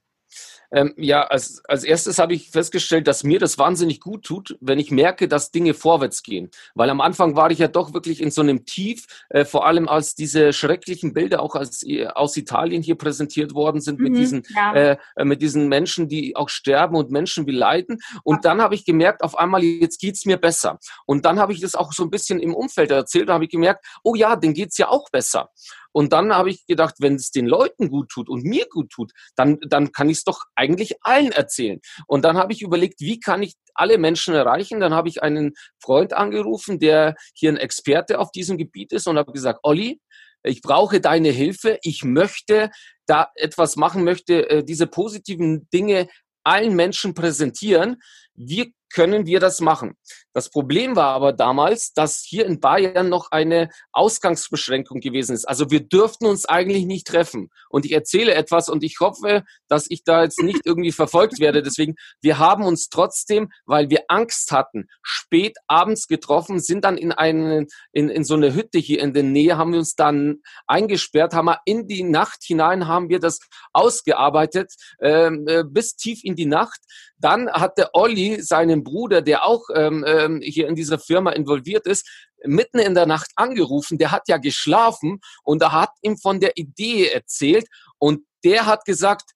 Ähm, 0.71 0.93
ja, 0.97 1.23
als, 1.23 1.61
als 1.67 1.83
erstes 1.83 2.17
habe 2.17 2.33
ich 2.33 2.49
festgestellt, 2.49 3.07
dass 3.07 3.23
mir 3.23 3.39
das 3.39 3.57
wahnsinnig 3.57 3.99
gut 3.99 4.23
tut, 4.23 4.57
wenn 4.61 4.79
ich 4.79 4.91
merke, 4.91 5.27
dass 5.27 5.51
Dinge 5.51 5.73
vorwärts 5.73 6.23
gehen. 6.23 6.49
Weil 6.75 6.89
am 6.89 7.01
Anfang 7.01 7.35
war 7.35 7.51
ich 7.51 7.59
ja 7.59 7.67
doch 7.67 7.93
wirklich 7.93 8.21
in 8.21 8.31
so 8.31 8.41
einem 8.41 8.65
Tief, 8.65 9.05
äh, 9.29 9.43
vor 9.43 9.65
allem 9.65 9.89
als 9.89 10.15
diese 10.15 10.53
schrecklichen 10.53 11.13
Bilder 11.13 11.41
auch 11.41 11.55
als, 11.55 11.83
äh, 11.83 12.07
aus 12.07 12.37
Italien 12.37 12.81
hier 12.81 12.95
präsentiert 12.95 13.53
worden 13.53 13.81
sind 13.81 13.99
mhm, 13.99 14.03
mit, 14.05 14.17
diesen, 14.17 14.43
ja. 14.55 14.73
äh, 14.73 14.97
mit 15.23 15.41
diesen 15.41 15.67
Menschen, 15.67 16.07
die 16.07 16.35
auch 16.35 16.49
sterben 16.49 16.95
und 16.95 17.11
Menschen 17.11 17.47
wie 17.47 17.51
leiden. 17.51 17.99
Und 18.23 18.45
dann 18.45 18.61
habe 18.61 18.75
ich 18.75 18.85
gemerkt, 18.85 19.23
auf 19.23 19.37
einmal, 19.37 19.63
jetzt 19.63 19.99
geht's 19.99 20.25
mir 20.25 20.37
besser. 20.37 20.79
Und 21.05 21.25
dann 21.25 21.39
habe 21.39 21.53
ich 21.53 21.59
das 21.59 21.75
auch 21.75 21.91
so 21.91 22.03
ein 22.03 22.09
bisschen 22.09 22.39
im 22.39 22.55
Umfeld 22.55 22.91
erzählt, 22.91 23.29
da 23.29 23.33
habe 23.33 23.43
ich 23.43 23.49
gemerkt, 23.49 23.85
oh 24.03 24.15
ja, 24.15 24.35
denen 24.35 24.53
geht's 24.53 24.77
ja 24.77 24.87
auch 24.87 25.09
besser. 25.09 25.49
Und 25.91 26.13
dann 26.13 26.33
habe 26.33 26.49
ich 26.49 26.65
gedacht, 26.65 26.95
wenn 26.99 27.15
es 27.15 27.31
den 27.31 27.47
Leuten 27.47 27.89
gut 27.89 28.09
tut 28.09 28.29
und 28.29 28.43
mir 28.43 28.65
gut 28.69 28.91
tut, 28.91 29.11
dann, 29.35 29.57
dann 29.67 29.91
kann 29.91 30.09
ich 30.09 30.19
es 30.19 30.23
doch 30.23 30.43
eigentlich 30.61 30.93
allen 31.01 31.31
erzählen. 31.31 31.79
Und 32.07 32.23
dann 32.23 32.37
habe 32.37 32.53
ich 32.53 32.61
überlegt, 32.61 33.01
wie 33.01 33.19
kann 33.19 33.41
ich 33.41 33.55
alle 33.73 33.97
Menschen 33.97 34.35
erreichen? 34.35 34.79
Dann 34.79 34.93
habe 34.93 35.09
ich 35.09 35.23
einen 35.23 35.53
Freund 35.83 36.13
angerufen, 36.13 36.79
der 36.79 37.15
hier 37.33 37.49
ein 37.49 37.57
Experte 37.57 38.19
auf 38.19 38.31
diesem 38.31 38.57
Gebiet 38.57 38.93
ist 38.93 39.07
und 39.07 39.17
habe 39.17 39.31
gesagt, 39.31 39.59
Olli, 39.63 39.99
ich 40.43 40.61
brauche 40.61 41.01
deine 41.01 41.29
Hilfe. 41.29 41.79
Ich 41.81 42.03
möchte 42.03 42.69
da 43.05 43.27
etwas 43.35 43.75
machen, 43.75 44.03
möchte 44.03 44.49
äh, 44.49 44.63
diese 44.63 44.87
positiven 44.87 45.67
Dinge 45.73 46.07
allen 46.43 46.75
Menschen 46.75 47.13
präsentieren. 47.13 47.97
Wie 48.33 48.73
können 48.93 49.25
wir 49.25 49.39
das 49.39 49.61
machen? 49.61 49.95
Das 50.33 50.49
Problem 50.49 50.95
war 50.95 51.13
aber 51.13 51.33
damals, 51.33 51.93
dass 51.93 52.21
hier 52.25 52.45
in 52.45 52.59
Bayern 52.59 53.09
noch 53.09 53.31
eine 53.31 53.69
Ausgangsbeschränkung 53.91 55.01
gewesen 55.01 55.33
ist. 55.33 55.45
Also 55.45 55.69
wir 55.71 55.81
dürften 55.81 56.25
uns 56.25 56.45
eigentlich 56.45 56.85
nicht 56.85 57.07
treffen. 57.07 57.49
Und 57.69 57.85
ich 57.85 57.91
erzähle 57.91 58.33
etwas 58.33 58.69
und 58.69 58.83
ich 58.83 58.99
hoffe, 58.99 59.43
dass 59.67 59.87
ich 59.89 60.03
da 60.03 60.23
jetzt 60.23 60.41
nicht 60.41 60.61
irgendwie 60.65 60.91
verfolgt 60.91 61.39
werde. 61.39 61.61
Deswegen, 61.71 61.95
wir 62.21 62.39
haben 62.39 62.63
uns 62.63 62.89
trotzdem, 62.89 63.51
weil 63.65 63.89
wir 63.89 64.05
Angst 64.07 64.51
hatten, 64.51 64.87
spät 65.01 65.57
abends 65.67 66.07
getroffen, 66.07 66.59
sind 66.59 66.85
dann 66.85 66.97
in 66.97 67.11
einen, 67.11 67.67
in, 67.91 68.09
in 68.09 68.23
so 68.23 68.35
eine 68.35 68.53
Hütte 68.53 68.79
hier 68.79 69.01
in 69.01 69.13
der 69.13 69.23
Nähe, 69.23 69.57
haben 69.57 69.73
wir 69.73 69.79
uns 69.79 69.95
dann 69.95 70.41
eingesperrt, 70.65 71.33
haben 71.33 71.45
wir 71.45 71.59
in 71.65 71.87
die 71.87 72.03
Nacht 72.03 72.43
hinein, 72.43 72.87
haben 72.87 73.09
wir 73.09 73.19
das 73.19 73.39
ausgearbeitet, 73.73 74.73
ähm, 75.01 75.45
äh, 75.47 75.63
bis 75.65 75.95
tief 75.95 76.23
in 76.23 76.35
die 76.35 76.45
Nacht. 76.45 76.79
Dann 77.17 77.51
hat 77.51 77.77
der 77.77 77.91
Olli 77.93 78.41
seinen 78.41 78.83
Bruder, 78.83 79.21
der 79.21 79.45
auch 79.45 79.63
ähm, 79.75 80.03
äh, 80.03 80.20
ähm, 80.25 80.41
hier 80.41 80.67
in 80.67 80.75
dieser 80.75 80.99
Firma 80.99 81.31
involviert 81.31 81.85
ist, 81.87 82.07
mitten 82.43 82.79
in 82.79 82.95
der 82.95 83.05
Nacht 83.05 83.31
angerufen. 83.35 83.97
Der 83.97 84.11
hat 84.11 84.27
ja 84.27 84.37
geschlafen 84.37 85.19
und 85.43 85.61
er 85.61 85.71
hat 85.71 85.91
ihm 86.01 86.17
von 86.17 86.39
der 86.39 86.57
Idee 86.57 87.07
erzählt 87.07 87.67
und 87.97 88.25
der 88.43 88.65
hat 88.65 88.85
gesagt, 88.85 89.31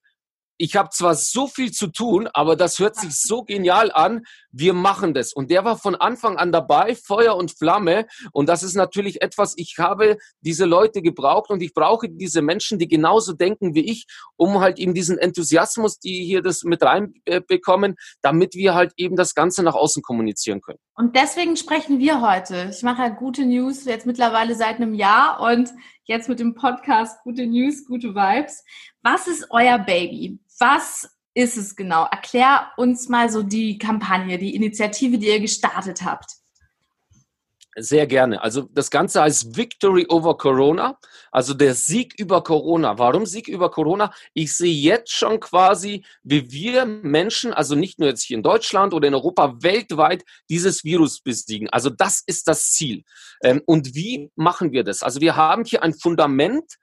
ich 0.58 0.76
habe 0.76 0.90
zwar 0.90 1.16
so 1.16 1.48
viel 1.48 1.72
zu 1.72 1.88
tun, 1.88 2.30
aber 2.34 2.56
das 2.56 2.80
hört 2.80 2.96
sich 2.96 3.16
so 3.22 3.44
genial 3.44 3.92
an. 3.92 4.24
Wir 4.52 4.74
machen 4.74 5.14
das. 5.14 5.34
Und 5.34 5.52
der 5.52 5.66
war 5.66 5.78
von 5.78 5.96
Anfang 5.96 6.38
an 6.38 6.52
dabei, 6.52 6.96
Feuer 6.96 7.36
und 7.36 7.52
Flamme. 7.52 8.06
Und 8.32 8.48
das 8.48 8.64
ist 8.64 8.76
natürlich 8.76 9.22
etwas, 9.22 9.54
ich 9.58 9.76
habe 9.80 10.18
diese 10.40 10.66
Leute 10.66 11.02
gebraucht 11.02 11.50
und 11.50 11.62
ich 11.62 11.74
brauche 11.74 12.08
diese 12.10 12.42
Menschen, 12.42 12.80
die 12.80 12.88
genauso 12.88 13.34
denken 13.34 13.76
wie 13.76 13.92
ich, 13.92 14.06
um 14.38 14.60
halt 14.60 14.80
eben 14.80 14.94
diesen 14.94 15.18
Enthusiasmus, 15.18 16.00
die 16.00 16.24
hier 16.24 16.42
das 16.42 16.64
mit 16.64 16.82
reinbekommen, 16.82 17.96
damit 18.22 18.56
wir 18.56 18.76
halt 18.76 18.94
eben 18.96 19.18
das 19.18 19.36
Ganze 19.36 19.62
nach 19.62 19.76
außen 19.76 20.04
kommunizieren 20.04 20.62
können. 20.62 20.80
Und 20.96 21.18
deswegen 21.18 21.58
sprechen 21.58 22.00
wir 22.00 22.22
heute. 22.22 22.70
Ich 22.72 22.82
mache 22.82 23.00
halt 23.00 23.18
gute 23.18 23.46
News 23.46 23.84
jetzt 23.84 24.06
mittlerweile 24.06 24.56
seit 24.56 24.78
einem 24.78 24.94
Jahr 24.94 25.42
und 25.42 25.70
jetzt 26.06 26.30
mit 26.30 26.40
dem 26.40 26.56
Podcast 26.56 27.22
Gute 27.24 27.46
News, 27.46 27.86
gute 27.86 28.16
Vibes. 28.16 28.64
Was 29.02 29.28
ist 29.28 29.48
euer 29.50 29.80
Baby? 29.80 30.40
Was 30.60 31.10
ist 31.34 31.58
es 31.58 31.76
genau? 31.76 32.06
Erklär 32.06 32.72
uns 32.78 33.10
mal 33.10 33.30
so 33.30 33.44
die 33.44 33.78
Kampagne, 33.78 34.38
die 34.38 34.56
Initiative, 34.56 35.18
die 35.18 35.28
ihr 35.28 35.40
gestartet 35.40 36.04
habt. 36.04 36.32
Sehr 37.78 38.08
gerne. 38.08 38.42
Also 38.42 38.70
das 38.72 38.90
Ganze 38.90 39.22
heißt 39.22 39.58
Victory 39.58 40.06
over 40.08 40.38
Corona, 40.38 40.98
also 41.30 41.54
der 41.54 41.74
Sieg 41.74 42.18
über 42.18 42.42
Corona. 42.42 42.98
Warum 42.98 43.26
Sieg 43.26 43.50
über 43.50 43.70
Corona? 43.70 44.14
Ich 44.34 44.56
sehe 44.56 44.74
jetzt 44.74 45.12
schon 45.12 45.42
quasi, 45.42 46.06
wie 46.24 46.50
wir 46.52 46.86
Menschen, 46.86 47.54
also 47.54 47.76
nicht 47.76 48.00
nur 48.00 48.08
jetzt 48.08 48.24
hier 48.24 48.38
in 48.38 48.44
Deutschland 48.44 48.94
oder 48.94 49.10
in 49.10 49.14
Europa, 49.14 49.62
weltweit 49.62 50.24
dieses 50.50 50.86
Virus 50.86 51.20
besiegen. 51.20 51.70
Also 51.70 51.90
das 51.90 52.24
ist 52.26 52.48
das 52.48 52.72
Ziel. 52.72 53.04
Ähm, 53.44 53.62
und 53.66 53.94
wie 53.94 54.32
machen 54.36 54.72
wir 54.72 54.86
das? 54.86 55.04
Also 55.04 55.20
wir 55.20 55.36
haben 55.36 55.66
hier 55.66 55.84
ein 55.84 55.94
Fundament, 55.94 56.76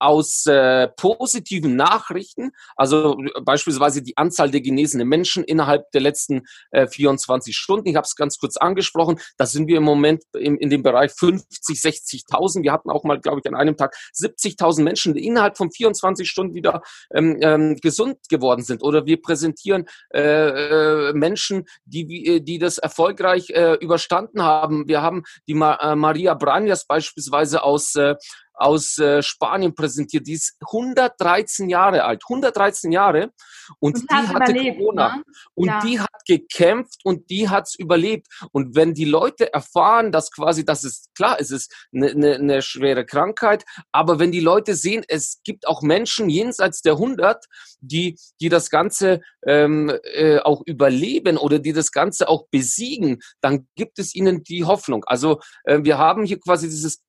aus 0.00 0.46
äh, 0.46 0.88
positiven 0.88 1.76
Nachrichten, 1.76 2.52
also 2.74 3.18
beispielsweise 3.44 4.02
die 4.02 4.16
Anzahl 4.16 4.50
der 4.50 4.60
genesenen 4.60 5.08
Menschen 5.08 5.44
innerhalb 5.44 5.90
der 5.92 6.00
letzten 6.00 6.42
äh, 6.70 6.86
24 6.86 7.56
Stunden. 7.56 7.88
Ich 7.88 7.96
habe 7.96 8.06
es 8.06 8.16
ganz 8.16 8.38
kurz 8.38 8.56
angesprochen. 8.56 9.20
Da 9.36 9.46
sind 9.46 9.68
wir 9.68 9.76
im 9.76 9.84
Moment 9.84 10.24
im, 10.32 10.58
in 10.58 10.70
dem 10.70 10.82
Bereich 10.82 11.12
50, 11.12 11.78
60.000. 11.78 12.62
Wir 12.62 12.72
hatten 12.72 12.90
auch 12.90 13.04
mal, 13.04 13.20
glaube 13.20 13.40
ich, 13.40 13.46
an 13.46 13.54
einem 13.54 13.76
Tag 13.76 13.94
70.000 14.14 14.82
Menschen, 14.82 15.14
die 15.14 15.26
innerhalb 15.26 15.56
von 15.56 15.70
24 15.70 16.28
Stunden 16.28 16.54
wieder 16.54 16.82
ähm, 17.14 17.38
ähm, 17.42 17.76
gesund 17.76 18.18
geworden 18.28 18.62
sind. 18.62 18.82
Oder 18.82 19.06
wir 19.06 19.20
präsentieren 19.20 19.86
äh, 20.14 21.08
äh, 21.08 21.12
Menschen, 21.12 21.66
die, 21.84 22.42
die 22.42 22.58
das 22.58 22.78
erfolgreich 22.78 23.50
äh, 23.50 23.74
überstanden 23.74 24.42
haben. 24.42 24.88
Wir 24.88 25.02
haben 25.02 25.22
die 25.46 25.54
Ma 25.54 25.74
äh, 25.74 25.94
Maria 25.94 26.34
Branjas 26.34 26.86
beispielsweise 26.86 27.62
aus 27.62 27.94
äh, 27.96 28.14
aus 28.60 28.98
äh, 28.98 29.22
Spanien 29.22 29.74
präsentiert. 29.74 30.26
Die 30.26 30.34
ist 30.34 30.56
113 30.60 31.68
Jahre 31.68 32.04
alt, 32.04 32.22
113 32.28 32.92
Jahre 32.92 33.32
und, 33.78 33.96
und 33.96 34.10
die 34.10 34.14
hatte 34.14 34.52
überlebt, 34.52 34.78
Corona 34.78 35.16
ne? 35.16 35.22
und 35.54 35.66
ja. 35.66 35.80
die 35.80 36.00
hat 36.00 36.24
gekämpft 36.26 37.00
und 37.04 37.30
die 37.30 37.48
hat's 37.48 37.74
überlebt. 37.74 38.26
Und 38.52 38.74
wenn 38.74 38.94
die 38.94 39.04
Leute 39.04 39.52
erfahren, 39.52 40.12
dass 40.12 40.30
quasi, 40.30 40.64
das 40.64 40.84
ist 40.84 41.14
klar, 41.14 41.36
es 41.40 41.50
ist 41.50 41.74
eine, 41.94 42.10
eine, 42.10 42.34
eine 42.34 42.62
schwere 42.62 43.04
Krankheit, 43.04 43.64
aber 43.92 44.18
wenn 44.18 44.32
die 44.32 44.40
Leute 44.40 44.74
sehen, 44.74 45.04
es 45.08 45.40
gibt 45.44 45.66
auch 45.66 45.82
Menschen 45.82 46.28
jenseits 46.28 46.82
der 46.82 46.94
100, 46.94 47.46
die 47.80 48.16
die 48.40 48.48
das 48.48 48.70
Ganze 48.70 49.20
ähm, 49.46 49.92
äh, 50.02 50.38
auch 50.38 50.62
überleben 50.66 51.36
oder 51.36 51.58
die 51.58 51.72
das 51.72 51.92
Ganze 51.92 52.28
auch 52.28 52.46
besiegen, 52.50 53.20
dann 53.40 53.68
gibt 53.74 53.98
es 53.98 54.14
ihnen 54.14 54.42
die 54.42 54.64
Hoffnung. 54.64 55.04
Also 55.04 55.40
äh, 55.64 55.80
wir 55.82 55.98
haben 55.98 56.24
hier 56.24 56.38
quasi 56.40 56.68
dieses 56.68 57.02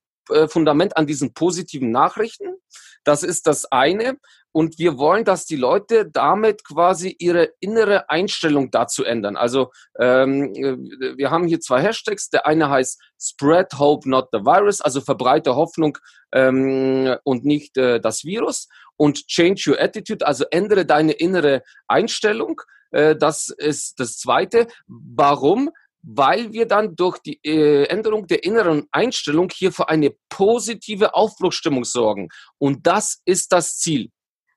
Fundament 0.48 0.98
an 0.98 1.08
diesen 1.08 1.34
positiven 1.34 1.92
Nachrichten. 1.92 2.56
Das 3.04 3.24
ist 3.24 3.48
das 3.48 3.66
eine. 3.72 4.18
Und 4.54 4.78
wir 4.80 4.98
wollen, 4.98 5.24
dass 5.24 5.46
die 5.46 5.56
Leute 5.56 6.10
damit 6.12 6.66
quasi 6.66 7.16
ihre 7.20 7.54
innere 7.62 8.10
Einstellung 8.10 8.70
dazu 8.70 9.06
ändern. 9.06 9.38
Also 9.38 9.72
ähm, 9.98 10.54
äh, 10.56 11.18
wir 11.18 11.32
haben 11.32 11.48
hier 11.48 11.62
zwei 11.62 11.82
Hashtags. 11.82 12.30
Der 12.30 12.46
eine 12.46 12.70
heißt 12.70 13.02
Spread 13.20 13.74
Hope, 13.80 14.10
not 14.10 14.28
the 14.34 14.40
Virus, 14.40 14.82
also 14.82 15.00
verbreite 15.00 15.56
Hoffnung 15.56 15.98
ähm, 16.34 17.16
und 17.24 17.46
nicht 17.46 17.78
äh, 17.78 18.02
das 18.02 18.26
Virus. 18.26 18.68
Und 18.98 19.28
Change 19.28 19.72
Your 19.72 19.80
Attitude, 19.80 20.28
also 20.28 20.46
ändere 20.52 20.86
deine 20.86 21.14
innere 21.14 21.64
Einstellung. 21.88 22.62
Äh, 22.92 23.16
das 23.16 23.48
ist 23.48 24.00
das 24.00 24.18
zweite. 24.18 24.68
Warum? 24.88 25.72
Weil 26.04 26.54
wir 26.54 26.68
dann 26.68 26.96
durch 26.96 27.20
die 27.20 27.40
äh, 27.44 27.86
Änderung 27.86 28.28
der 28.28 28.44
inneren 28.44 28.88
Einstellung 28.92 29.50
hier 29.54 29.72
für 29.72 29.90
eine 29.90 30.12
positive 30.30 31.14
Aufbruchsstimmung 31.14 31.84
sorgen. 31.84 32.30
Und 32.58 32.88
das 32.88 33.22
ist 33.26 33.52
das 33.52 33.78
Ziel. 33.78 34.10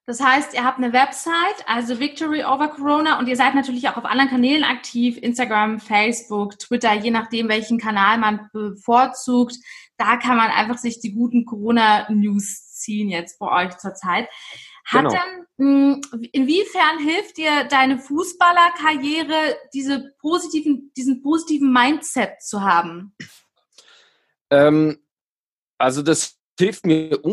Das 0.07 0.21
heißt, 0.21 0.53
ihr 0.53 0.65
habt 0.65 0.77
eine 0.77 0.93
Website, 0.93 1.65
also 1.67 1.99
Victory 1.99 2.45
Over 2.45 2.69
Corona, 2.69 3.19
und 3.19 3.27
ihr 3.27 3.37
seid 3.37 3.55
natürlich 3.55 3.89
auch 3.89 3.97
auf 3.97 4.05
anderen 4.05 4.29
Kanälen 4.29 4.63
aktiv, 4.63 5.17
Instagram, 5.17 5.81
Facebook, 5.81 6.59
Twitter, 6.59 6.93
je 6.93 7.11
nachdem, 7.11 7.49
welchen 7.49 7.79
Kanal 7.79 8.19
man 8.19 8.51
bevorzugt. 8.53 9.57
Da 9.97 10.19
kann 10.19 10.37
man 10.37 10.51
einfach 10.51 10.77
sich 10.77 11.01
die 11.01 11.15
guten 11.15 11.47
Corona-News 11.47 12.75
ziehen 12.75 13.09
jetzt 13.09 13.39
bei 13.39 13.65
euch 13.65 13.79
zurzeit. 13.79 14.29
Hat 14.85 15.05
genau. 15.05 15.11
denn, 15.11 15.47
hm, 15.57 16.29
inwiefern 16.33 16.99
hilft 16.99 17.39
dir 17.39 17.65
deine 17.65 17.99
Fußballerkarriere, 17.99 19.57
diese 19.73 20.13
positiven, 20.21 20.93
diesen 20.97 21.23
positiven 21.23 21.73
Mindset 21.73 22.43
zu 22.43 22.63
haben? 22.63 23.15
Ähm, 24.51 24.99
also 25.79 26.03
das 26.03 26.39
hilft 26.59 26.85
mir 26.87 27.25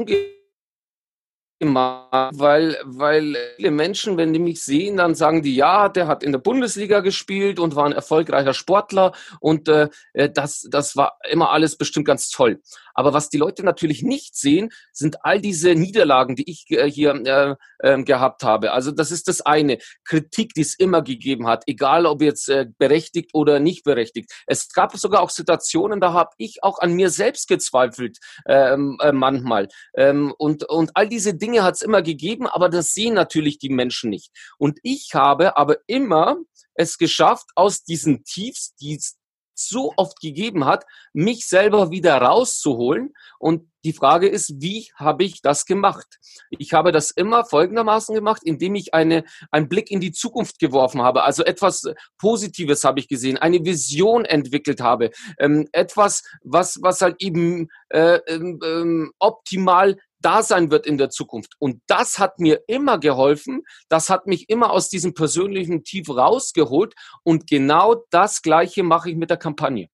ungeheuer 1.62 2.02
weil, 2.12 2.78
weil 2.84 3.38
viele 3.56 3.72
Menschen, 3.72 4.18
wenn 4.18 4.34
die 4.34 4.40
mich 4.40 4.64
sehen, 4.64 4.98
dann 4.98 5.16
sagen 5.16 5.42
die, 5.42 5.56
ja, 5.56 5.90
der 5.90 6.08
hat 6.08 6.24
in 6.24 6.32
der 6.32 6.40
Bundesliga 6.40 7.00
gespielt 7.00 7.60
und 7.60 7.76
war 7.76 7.86
ein 7.86 7.94
erfolgreicher 7.94 8.54
Sportler 8.54 9.14
und 9.40 9.68
äh, 9.70 9.90
das, 10.34 10.68
das 10.70 10.96
war 10.96 11.18
immer 11.30 11.52
alles 11.52 11.78
bestimmt 11.78 12.06
ganz 12.06 12.30
toll. 12.30 12.60
Aber 12.94 13.14
was 13.14 13.30
die 13.30 13.38
Leute 13.38 13.64
natürlich 13.64 14.04
nicht 14.04 14.36
sehen, 14.36 14.70
sind 14.92 15.24
all 15.24 15.40
diese 15.40 15.76
Niederlagen, 15.76 16.36
die 16.36 16.50
ich 16.50 16.66
äh, 16.70 16.90
hier 16.90 17.14
äh, 17.14 17.56
äh, 17.80 18.04
gehabt 18.04 18.44
habe. 18.44 18.72
Also 18.72 18.92
das 18.92 19.12
ist 19.12 19.28
das 19.28 19.42
eine. 19.42 19.78
Kritik, 20.04 20.54
die 20.54 20.62
es 20.62 20.76
immer 20.76 21.02
gegeben 21.02 21.48
hat, 21.48 21.64
egal 21.68 22.06
ob 22.06 22.22
jetzt 22.22 22.50
äh, 22.50 22.68
berechtigt 22.78 23.32
oder 23.34 23.60
nicht 23.60 23.84
berechtigt. 23.84 24.32
Es 24.46 24.70
gab 24.74 24.96
sogar 24.98 25.22
auch 25.22 25.30
Situationen, 25.30 26.02
da 26.02 26.14
habe 26.14 26.32
ich 26.38 26.64
auch 26.64 26.80
an 26.80 26.94
mir 26.94 27.10
selbst 27.10 27.48
gezweifelt 27.48 28.18
ähm, 28.46 28.98
äh, 29.02 29.12
manchmal. 29.12 29.70
Ähm, 29.96 30.34
und, 30.38 30.64
und 30.66 30.92
all 30.96 31.08
diese 31.08 31.34
Dinge 31.34 31.51
hat 31.60 31.76
es 31.76 31.82
immer 31.82 32.02
gegeben, 32.02 32.48
aber 32.48 32.70
das 32.70 32.94
sehen 32.94 33.14
natürlich 33.14 33.60
die 33.60 33.70
Menschen 33.70 34.10
nicht. 34.10 34.32
Und 34.58 34.80
ich 34.84 35.12
habe 35.14 35.58
aber 35.58 35.78
immer 35.88 36.38
es 36.74 36.98
geschafft, 36.98 37.50
aus 37.56 37.84
diesen 37.84 38.24
Tiefs, 38.24 38.76
die 38.76 39.00
so 39.68 39.94
oft 39.98 40.20
gegeben 40.20 40.66
hat, 40.66 40.86
mich 41.14 41.48
selber 41.48 41.92
wieder 41.92 42.18
rauszuholen. 42.18 43.14
Und 43.40 43.70
die 43.84 43.94
Frage 43.94 44.28
ist, 44.28 44.62
wie 44.62 44.88
habe 44.96 45.24
ich 45.24 45.42
das 45.42 45.66
gemacht? 45.66 46.20
Ich 46.50 46.74
habe 46.74 46.92
das 46.92 47.12
immer 47.12 47.46
folgendermaßen 47.46 48.14
gemacht, 48.14 48.42
indem 48.44 48.76
ich 48.76 48.94
eine, 48.94 49.24
einen 49.50 49.70
Blick 49.70 49.92
in 49.92 50.00
die 50.00 50.12
Zukunft 50.12 50.60
geworfen 50.60 51.02
habe. 51.02 51.24
Also 51.24 51.44
etwas 51.44 51.84
Positives 52.18 52.84
habe 52.84 53.00
ich 53.00 53.08
gesehen, 53.08 53.38
eine 53.38 53.64
Vision 53.64 54.26
entwickelt 54.26 54.82
habe, 54.82 55.12
ähm, 55.40 55.68
etwas, 55.72 56.24
was, 56.44 56.80
was 56.82 57.02
halt 57.02 57.16
eben 57.20 57.70
äh, 57.90 58.20
ähm, 58.28 58.60
ähm 58.64 59.12
optimal 59.20 59.98
da 60.22 60.44
sein 60.44 60.72
wird 60.72 60.86
in 60.86 60.98
der 60.98 61.10
Zukunft. 61.10 61.54
Und 61.60 61.82
das 61.88 62.20
hat 62.20 62.40
mir 62.40 62.62
immer 62.68 62.98
geholfen, 63.00 63.64
das 63.90 64.10
hat 64.10 64.28
mich 64.28 64.50
immer 64.50 64.72
aus 64.72 64.90
diesem 64.90 65.14
persönlichen 65.14 65.84
Tief 65.84 66.10
rausgeholt 66.10 66.94
und 67.24 67.48
genau 67.48 68.04
das 68.10 68.42
Gleiche 68.42 68.84
mache 68.84 69.10
ich 69.10 69.16
mit 69.16 69.30
der 69.30 69.38
Kampagne. 69.38 69.90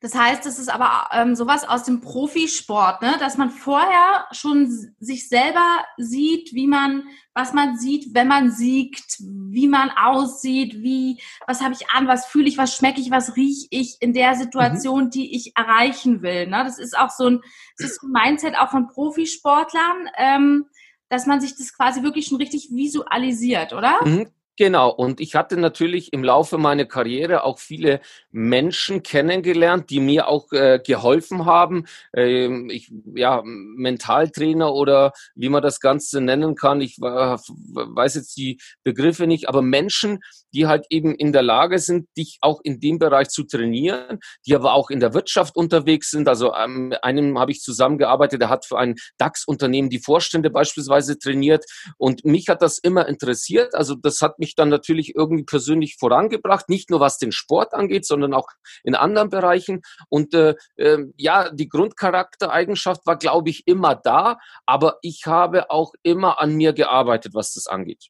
Das 0.00 0.14
heißt, 0.14 0.46
es 0.46 0.60
ist 0.60 0.68
aber 0.68 1.08
ähm, 1.12 1.34
sowas 1.34 1.68
aus 1.68 1.82
dem 1.82 2.00
Profisport, 2.00 3.02
ne? 3.02 3.16
dass 3.18 3.36
man 3.36 3.50
vorher 3.50 4.26
schon 4.30 4.68
sich 5.00 5.28
selber 5.28 5.84
sieht, 5.96 6.54
wie 6.54 6.68
man, 6.68 7.02
was 7.34 7.52
man 7.52 7.76
sieht, 7.76 8.14
wenn 8.14 8.28
man 8.28 8.52
siegt, 8.52 9.16
wie 9.18 9.66
man 9.66 9.90
aussieht, 9.90 10.74
wie, 10.82 11.20
was 11.48 11.62
habe 11.62 11.74
ich 11.74 11.90
an, 11.90 12.06
was 12.06 12.26
fühle 12.26 12.46
ich, 12.46 12.58
was 12.58 12.76
schmecke 12.76 13.00
ich, 13.00 13.10
was 13.10 13.34
rieche 13.34 13.66
ich 13.70 13.96
in 13.98 14.12
der 14.12 14.36
Situation, 14.36 15.06
mhm. 15.06 15.10
die 15.10 15.34
ich 15.34 15.56
erreichen 15.56 16.22
will. 16.22 16.46
Ne? 16.46 16.62
Das 16.62 16.78
ist 16.78 16.96
auch 16.96 17.10
so 17.10 17.30
ein, 17.30 17.40
das 17.76 17.90
ist 17.90 18.02
ein 18.04 18.12
Mindset 18.12 18.56
auch 18.56 18.70
von 18.70 18.86
Profisportlern, 18.86 20.08
ähm, 20.16 20.66
dass 21.08 21.26
man 21.26 21.40
sich 21.40 21.56
das 21.56 21.74
quasi 21.74 22.04
wirklich 22.04 22.26
schon 22.26 22.38
richtig 22.38 22.68
visualisiert, 22.70 23.72
oder? 23.72 23.98
Mhm, 24.04 24.30
Genau, 24.58 24.90
und 24.90 25.20
ich 25.20 25.36
hatte 25.36 25.56
natürlich 25.56 26.12
im 26.12 26.24
Laufe 26.24 26.58
meiner 26.58 26.84
Karriere 26.84 27.44
auch 27.44 27.60
viele 27.60 28.00
Menschen 28.32 29.04
kennengelernt, 29.04 29.88
die 29.88 30.00
mir 30.00 30.26
auch 30.26 30.50
äh, 30.50 30.80
geholfen 30.84 31.46
haben. 31.46 31.86
Ähm, 32.12 32.68
ich, 32.68 32.90
ja, 33.14 33.40
Mentaltrainer 33.44 34.74
oder 34.74 35.12
wie 35.36 35.48
man 35.48 35.62
das 35.62 35.78
Ganze 35.78 36.20
nennen 36.20 36.56
kann. 36.56 36.80
Ich 36.80 37.00
war, 37.00 37.40
weiß 37.46 38.16
jetzt 38.16 38.36
die 38.36 38.58
Begriffe 38.82 39.28
nicht, 39.28 39.48
aber 39.48 39.62
Menschen, 39.62 40.18
die 40.52 40.66
halt 40.66 40.86
eben 40.90 41.14
in 41.14 41.32
der 41.32 41.42
Lage 41.42 41.78
sind, 41.78 42.08
dich 42.16 42.38
auch 42.40 42.60
in 42.64 42.80
dem 42.80 42.98
Bereich 42.98 43.28
zu 43.28 43.44
trainieren, 43.44 44.18
die 44.44 44.56
aber 44.56 44.74
auch 44.74 44.90
in 44.90 44.98
der 44.98 45.14
Wirtschaft 45.14 45.54
unterwegs 45.54 46.10
sind. 46.10 46.28
Also 46.28 46.52
ähm, 46.54 46.92
einem 47.02 47.38
habe 47.38 47.52
ich 47.52 47.60
zusammengearbeitet, 47.60 48.40
der 48.40 48.48
hat 48.48 48.64
für 48.64 48.78
ein 48.78 48.96
DAX-Unternehmen 49.18 49.88
die 49.88 50.00
Vorstände 50.00 50.50
beispielsweise 50.50 51.16
trainiert 51.16 51.64
und 51.96 52.24
mich 52.24 52.48
hat 52.48 52.60
das 52.60 52.78
immer 52.78 53.06
interessiert. 53.06 53.74
Also 53.74 53.94
das 53.94 54.20
hat 54.20 54.38
mich 54.38 54.47
mich 54.48 54.56
dann 54.56 54.70
natürlich 54.70 55.14
irgendwie 55.14 55.44
persönlich 55.44 55.96
vorangebracht, 55.98 56.68
nicht 56.68 56.90
nur 56.90 57.00
was 57.00 57.18
den 57.18 57.32
Sport 57.32 57.74
angeht, 57.74 58.06
sondern 58.06 58.32
auch 58.32 58.48
in 58.82 58.94
anderen 58.94 59.28
Bereichen. 59.28 59.82
Und 60.08 60.34
äh, 60.34 60.54
äh, 60.76 61.04
ja, 61.16 61.50
die 61.50 61.68
Grundcharaktereigenschaft 61.68 63.06
war, 63.06 63.16
glaube 63.16 63.50
ich, 63.50 63.66
immer 63.66 63.94
da, 63.94 64.38
aber 64.66 64.98
ich 65.02 65.26
habe 65.26 65.70
auch 65.70 65.92
immer 66.02 66.40
an 66.40 66.56
mir 66.56 66.72
gearbeitet, 66.72 67.34
was 67.34 67.52
das 67.52 67.66
angeht. 67.66 68.06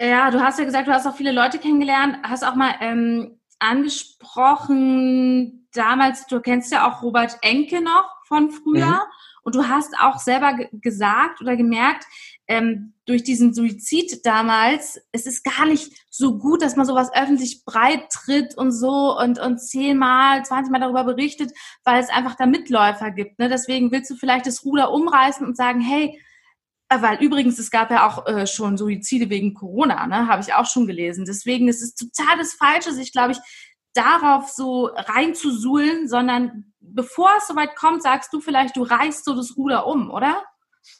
Ja, 0.00 0.30
du 0.30 0.40
hast 0.40 0.58
ja 0.58 0.64
gesagt, 0.64 0.88
du 0.88 0.92
hast 0.92 1.06
auch 1.06 1.16
viele 1.16 1.32
Leute 1.32 1.58
kennengelernt, 1.58 2.18
hast 2.24 2.44
auch 2.44 2.56
mal 2.56 2.74
ähm, 2.80 3.40
angesprochen, 3.58 5.68
damals, 5.72 6.26
du 6.26 6.40
kennst 6.40 6.72
ja 6.72 6.90
auch 6.90 7.02
Robert 7.02 7.38
Enke 7.42 7.80
noch 7.80 8.10
von 8.26 8.50
früher. 8.50 8.86
Mhm. 8.86 9.00
Und 9.44 9.56
du 9.56 9.68
hast 9.68 9.94
auch 10.00 10.18
selber 10.18 10.56
gesagt 10.72 11.40
oder 11.40 11.56
gemerkt, 11.56 12.04
ähm, 12.52 12.92
durch 13.06 13.24
diesen 13.24 13.54
Suizid 13.54 14.24
damals, 14.24 15.00
es 15.10 15.26
ist 15.26 15.42
gar 15.42 15.66
nicht 15.66 15.90
so 16.10 16.38
gut, 16.38 16.62
dass 16.62 16.76
man 16.76 16.86
sowas 16.86 17.10
öffentlich 17.14 17.64
breit 17.64 18.10
tritt 18.10 18.56
und 18.56 18.72
so 18.72 19.18
und, 19.18 19.40
und 19.40 19.58
zehnmal, 19.58 20.44
zwanzigmal 20.44 20.80
darüber 20.80 21.04
berichtet, 21.04 21.50
weil 21.84 22.00
es 22.00 22.10
einfach 22.10 22.36
da 22.36 22.46
Mitläufer 22.46 23.10
gibt. 23.10 23.38
Ne? 23.38 23.48
Deswegen 23.48 23.90
willst 23.90 24.10
du 24.10 24.16
vielleicht 24.16 24.46
das 24.46 24.64
Ruder 24.64 24.92
umreißen 24.92 25.46
und 25.46 25.56
sagen, 25.56 25.80
hey, 25.80 26.20
äh, 26.90 27.00
weil 27.00 27.22
übrigens, 27.22 27.58
es 27.58 27.70
gab 27.70 27.90
ja 27.90 28.06
auch 28.06 28.26
äh, 28.26 28.46
schon 28.46 28.76
Suizide 28.76 29.30
wegen 29.30 29.54
Corona, 29.54 30.06
ne? 30.06 30.28
habe 30.28 30.42
ich 30.42 30.52
auch 30.52 30.66
schon 30.66 30.86
gelesen. 30.86 31.24
Deswegen 31.24 31.68
ist 31.68 31.82
es 31.82 31.94
total 31.94 32.36
das 32.38 32.52
Falsche, 32.52 32.92
sich, 32.92 33.12
glaube 33.12 33.32
ich, 33.32 33.38
darauf 33.94 34.48
so 34.48 34.90
reinzusuhlen, 34.94 36.06
sondern 36.06 36.72
bevor 36.80 37.30
es 37.38 37.48
soweit 37.48 37.74
kommt, 37.76 38.02
sagst 38.02 38.32
du 38.32 38.40
vielleicht, 38.40 38.76
du 38.76 38.82
reißt 38.82 39.24
so 39.24 39.34
das 39.34 39.56
Ruder 39.56 39.86
um, 39.86 40.10
oder? 40.10 40.42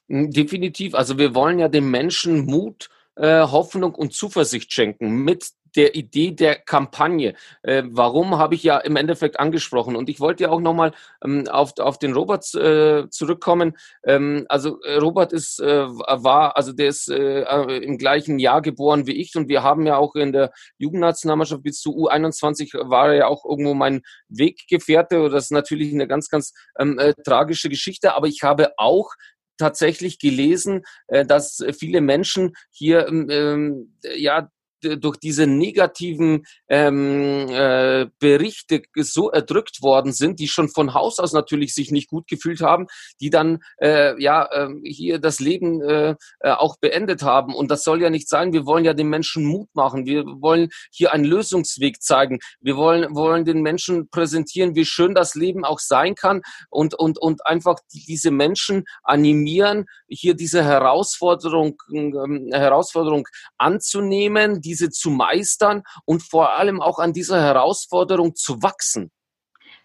Hm, 0.08 0.30
definitiv. 0.30 0.94
Also 0.94 1.18
wir 1.18 1.34
wollen 1.34 1.58
ja 1.58 1.68
dem 1.68 1.90
Menschen 1.90 2.44
Mut, 2.44 2.88
äh, 3.16 3.42
Hoffnung 3.42 3.94
und 3.94 4.12
Zuversicht 4.12 4.72
schenken 4.72 5.24
mit 5.24 5.52
der 5.76 5.94
Idee 5.94 6.32
der 6.32 6.56
Kampagne. 6.56 7.34
Äh, 7.62 7.84
warum 7.86 8.38
habe 8.38 8.54
ich 8.54 8.62
ja 8.62 8.78
im 8.78 8.96
Endeffekt 8.96 9.40
angesprochen? 9.40 9.96
Und 9.96 10.08
ich 10.08 10.20
wollte 10.20 10.44
ja 10.44 10.50
auch 10.50 10.60
nochmal 10.60 10.92
ähm, 11.24 11.48
auf, 11.48 11.78
auf 11.78 11.98
den 11.98 12.12
Robert 12.12 12.54
äh, 12.54 13.08
zurückkommen. 13.10 13.76
Ähm, 14.04 14.46
also 14.48 14.80
äh, 14.82 14.96
Robert 14.96 15.32
ist, 15.32 15.60
äh, 15.60 15.86
war, 15.88 16.56
also 16.56 16.72
der 16.72 16.88
ist 16.88 17.08
äh, 17.08 17.42
äh, 17.42 17.78
im 17.78 17.98
gleichen 17.98 18.38
Jahr 18.38 18.62
geboren 18.62 19.06
wie 19.06 19.20
ich 19.20 19.34
und 19.36 19.48
wir 19.48 19.62
haben 19.62 19.86
ja 19.86 19.96
auch 19.96 20.14
in 20.14 20.32
der 20.32 20.52
Jugendnationalmannschaft 20.78 21.62
bis 21.62 21.80
zu 21.80 21.96
U21 21.96 22.90
war 22.90 23.08
er 23.08 23.14
ja 23.14 23.26
auch 23.26 23.44
irgendwo 23.44 23.74
mein 23.74 24.02
Weggefährte. 24.28 25.28
Das 25.30 25.44
ist 25.44 25.50
natürlich 25.52 25.92
eine 25.92 26.06
ganz, 26.06 26.28
ganz 26.28 26.52
ähm, 26.78 26.98
äh, 26.98 27.14
tragische 27.24 27.68
Geschichte, 27.68 28.14
aber 28.14 28.26
ich 28.26 28.42
habe 28.42 28.72
auch 28.76 29.12
tatsächlich 29.58 30.18
gelesen, 30.18 30.82
äh, 31.08 31.24
dass 31.24 31.64
viele 31.78 32.00
Menschen 32.00 32.52
hier 32.70 33.06
ähm, 33.08 33.28
ähm 33.30 33.98
ja 34.14 34.50
durch 34.82 35.16
diese 35.16 35.46
negativen 35.46 36.44
ähm, 36.68 37.46
äh, 37.48 38.06
Berichte 38.18 38.82
so 38.96 39.30
erdrückt 39.30 39.82
worden 39.82 40.12
sind, 40.12 40.40
die 40.40 40.48
schon 40.48 40.68
von 40.68 40.94
Haus 40.94 41.18
aus 41.18 41.32
natürlich 41.32 41.74
sich 41.74 41.90
nicht 41.90 42.08
gut 42.08 42.26
gefühlt 42.26 42.60
haben, 42.60 42.86
die 43.20 43.30
dann 43.30 43.58
äh, 43.80 44.20
ja 44.22 44.46
äh, 44.50 44.68
hier 44.84 45.18
das 45.18 45.40
Leben 45.40 45.80
äh, 45.82 46.16
äh, 46.40 46.50
auch 46.50 46.76
beendet 46.78 47.22
haben. 47.22 47.54
Und 47.54 47.70
das 47.70 47.84
soll 47.84 48.02
ja 48.02 48.10
nicht 48.10 48.28
sein. 48.28 48.52
Wir 48.52 48.66
wollen 48.66 48.84
ja 48.84 48.94
den 48.94 49.08
Menschen 49.08 49.44
Mut 49.44 49.68
machen. 49.74 50.06
Wir 50.06 50.24
wollen 50.24 50.68
hier 50.90 51.12
einen 51.12 51.24
Lösungsweg 51.24 52.02
zeigen. 52.02 52.38
Wir 52.60 52.76
wollen 52.76 53.14
wollen 53.14 53.44
den 53.44 53.62
Menschen 53.62 54.08
präsentieren, 54.08 54.74
wie 54.74 54.84
schön 54.84 55.14
das 55.14 55.34
Leben 55.34 55.64
auch 55.64 55.78
sein 55.78 56.14
kann 56.14 56.42
und 56.70 56.94
und 56.94 57.18
und 57.18 57.46
einfach 57.46 57.78
diese 57.92 58.30
Menschen 58.30 58.84
animieren, 59.02 59.86
hier 60.08 60.34
diese 60.34 60.64
Herausforderung 60.64 61.76
ähm, 61.92 62.50
Herausforderung 62.52 63.28
anzunehmen. 63.58 64.60
Die 64.60 64.71
diese 64.72 64.90
zu 64.90 65.10
meistern 65.10 65.82
und 66.06 66.22
vor 66.22 66.54
allem 66.54 66.80
auch 66.80 66.98
an 66.98 67.12
dieser 67.12 67.40
Herausforderung 67.40 68.34
zu 68.34 68.62
wachsen. 68.62 69.10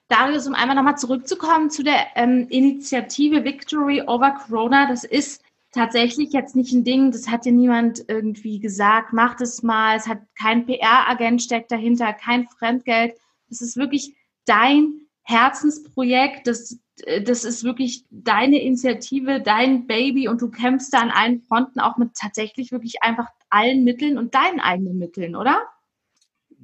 Darius, 0.08 0.48
um 0.48 0.54
einmal 0.54 0.78
nochmal 0.78 0.98
zurückzukommen 0.98 1.70
zu 1.70 1.84
der 1.84 2.08
ähm, 2.16 2.48
Initiative 2.50 3.44
Victory 3.44 4.02
over 4.02 4.32
Corona, 4.32 4.88
das 4.88 5.04
ist 5.04 5.44
tatsächlich 5.74 6.32
jetzt 6.32 6.56
nicht 6.56 6.72
ein 6.72 6.86
Ding, 6.86 7.12
das 7.12 7.28
hat 7.28 7.44
dir 7.44 7.52
niemand 7.52 8.06
irgendwie 8.08 8.60
gesagt, 8.60 9.12
mach 9.12 9.36
das 9.36 9.64
mal, 9.64 9.98
es 9.98 10.08
hat 10.08 10.20
kein 10.40 10.66
PR-Agent 10.66 11.42
steckt 11.42 11.72
dahinter, 11.72 12.14
kein 12.14 12.48
Fremdgeld, 12.48 13.18
das 13.50 13.62
ist 13.62 13.76
wirklich 13.76 14.16
dein 14.46 15.02
Herzensprojekt, 15.24 16.48
das, 16.48 16.80
das 17.26 17.44
ist 17.44 17.66
wirklich 17.66 18.06
deine 18.10 18.62
Initiative, 18.62 19.42
dein 19.42 19.88
Baby 19.88 20.30
und 20.30 20.42
du 20.42 20.50
kämpfst 20.50 20.94
da 20.94 21.00
an 21.00 21.12
allen 21.12 21.42
Fronten 21.42 21.82
auch 21.82 21.98
mit 21.98 22.14
tatsächlich 22.14 22.72
wirklich 22.72 23.04
einfach 23.04 23.28
allen 23.50 23.84
Mitteln 23.84 24.18
und 24.18 24.36
deinen 24.36 24.60
eigenen 24.60 24.98
Mitteln, 24.98 25.36
oder? 25.36 25.66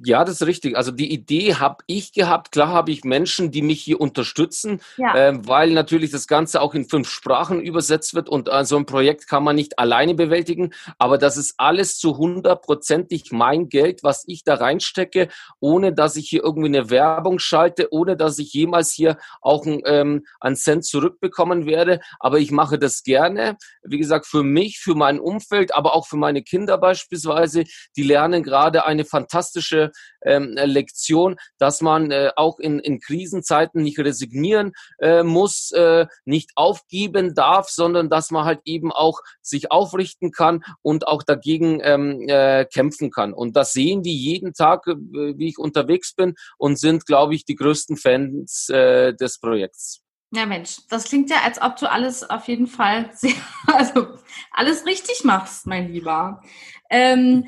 Ja, 0.02 0.24
das 0.24 0.40
ist 0.40 0.46
richtig. 0.46 0.76
Also 0.76 0.90
die 0.90 1.12
Idee 1.12 1.54
habe 1.54 1.84
ich 1.86 2.12
gehabt. 2.12 2.50
Klar 2.50 2.68
habe 2.68 2.90
ich 2.90 3.04
Menschen, 3.04 3.52
die 3.52 3.62
mich 3.62 3.80
hier 3.80 4.00
unterstützen, 4.00 4.80
ja. 4.96 5.14
äh, 5.14 5.38
weil 5.46 5.70
natürlich 5.70 6.10
das 6.10 6.26
Ganze 6.26 6.60
auch 6.60 6.74
in 6.74 6.88
fünf 6.88 7.08
Sprachen 7.08 7.60
übersetzt 7.60 8.14
wird 8.14 8.28
und 8.28 8.48
äh, 8.48 8.64
so 8.64 8.76
ein 8.76 8.86
Projekt 8.86 9.28
kann 9.28 9.44
man 9.44 9.54
nicht 9.54 9.78
alleine 9.78 10.14
bewältigen. 10.14 10.72
Aber 10.98 11.16
das 11.16 11.36
ist 11.36 11.54
alles 11.58 11.96
zu 11.98 12.18
hundertprozentig 12.18 13.30
mein 13.30 13.68
Geld, 13.68 14.02
was 14.02 14.24
ich 14.26 14.42
da 14.42 14.54
reinstecke, 14.56 15.28
ohne 15.60 15.92
dass 15.92 16.16
ich 16.16 16.28
hier 16.28 16.42
irgendwie 16.42 16.76
eine 16.76 16.90
Werbung 16.90 17.38
schalte, 17.38 17.92
ohne 17.92 18.16
dass 18.16 18.38
ich 18.40 18.52
jemals 18.52 18.90
hier 18.90 19.16
auch 19.42 19.64
ein, 19.64 19.80
ähm, 19.84 20.26
einen 20.40 20.56
Cent 20.56 20.84
zurückbekommen 20.84 21.66
werde. 21.66 22.00
Aber 22.18 22.40
ich 22.40 22.50
mache 22.50 22.80
das 22.80 23.04
gerne. 23.04 23.56
Wie 23.84 23.98
gesagt, 23.98 24.26
für 24.26 24.42
mich, 24.42 24.80
für 24.80 24.96
mein 24.96 25.20
Umfeld, 25.20 25.72
aber 25.72 25.94
auch 25.94 26.08
für 26.08 26.16
meine 26.16 26.42
Kinder 26.42 26.78
beispielsweise. 26.78 27.62
Die 27.96 28.02
lernen 28.02 28.42
gerade 28.42 28.86
eine 28.86 29.04
fantastische 29.04 29.83
ähm, 30.22 30.52
Lektion, 30.54 31.36
dass 31.58 31.80
man 31.80 32.10
äh, 32.10 32.30
auch 32.36 32.58
in, 32.58 32.78
in 32.78 33.00
Krisenzeiten 33.00 33.82
nicht 33.82 33.98
resignieren 33.98 34.72
äh, 34.98 35.22
muss, 35.22 35.70
äh, 35.72 36.06
nicht 36.24 36.50
aufgeben 36.56 37.34
darf, 37.34 37.68
sondern 37.68 38.08
dass 38.10 38.30
man 38.30 38.44
halt 38.44 38.60
eben 38.64 38.92
auch 38.92 39.20
sich 39.42 39.70
aufrichten 39.70 40.32
kann 40.32 40.64
und 40.82 41.06
auch 41.06 41.22
dagegen 41.22 41.80
ähm, 41.82 42.28
äh, 42.28 42.64
kämpfen 42.64 43.10
kann. 43.10 43.32
Und 43.32 43.56
das 43.56 43.72
sehen 43.72 44.02
die 44.02 44.16
jeden 44.16 44.54
Tag, 44.54 44.86
äh, 44.86 44.94
wie 44.96 45.48
ich 45.48 45.58
unterwegs 45.58 46.14
bin 46.14 46.34
und 46.58 46.78
sind, 46.78 47.06
glaube 47.06 47.34
ich, 47.34 47.44
die 47.44 47.56
größten 47.56 47.96
Fans 47.96 48.68
äh, 48.68 49.14
des 49.14 49.38
Projekts. 49.38 50.04
Ja, 50.34 50.46
Mensch, 50.46 50.78
das 50.90 51.04
klingt 51.04 51.30
ja, 51.30 51.42
als 51.44 51.62
ob 51.62 51.76
du 51.76 51.88
alles 51.88 52.28
auf 52.28 52.48
jeden 52.48 52.66
Fall 52.66 53.10
sehr, 53.14 53.34
also 53.68 54.08
alles 54.50 54.84
richtig 54.84 55.22
machst, 55.22 55.66
mein 55.66 55.92
Lieber. 55.92 56.42
Ähm, 56.90 57.46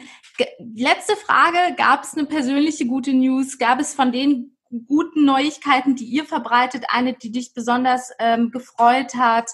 letzte 0.59 1.17
Frage, 1.17 1.75
gab 1.77 2.05
es 2.05 2.15
eine 2.15 2.27
persönliche 2.27 2.87
gute 2.87 3.13
News? 3.13 3.59
Gab 3.59 3.81
es 3.81 3.95
von 3.95 4.13
den 4.13 4.57
guten 4.87 5.25
Neuigkeiten, 5.25 5.97
die 5.97 6.05
ihr 6.05 6.25
verbreitet, 6.25 6.85
eine, 6.89 7.15
die 7.15 7.33
dich 7.33 7.55
besonders 7.55 8.11
ähm, 8.19 8.51
gefreut 8.51 9.15
hat? 9.15 9.51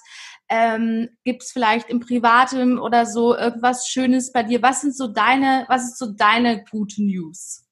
Ähm, 0.48 1.08
Gibt 1.24 1.42
es 1.42 1.52
vielleicht 1.52 1.88
im 1.88 2.00
Privaten 2.00 2.78
oder 2.78 3.06
so 3.06 3.36
irgendwas 3.36 3.88
Schönes 3.88 4.32
bei 4.32 4.42
dir? 4.42 4.62
Was 4.62 4.82
sind 4.82 4.96
so 4.96 5.08
deine, 5.08 5.64
was 5.68 5.84
ist 5.84 5.98
so 5.98 6.12
deine 6.12 6.64
gute 6.70 7.02
News? 7.02 7.64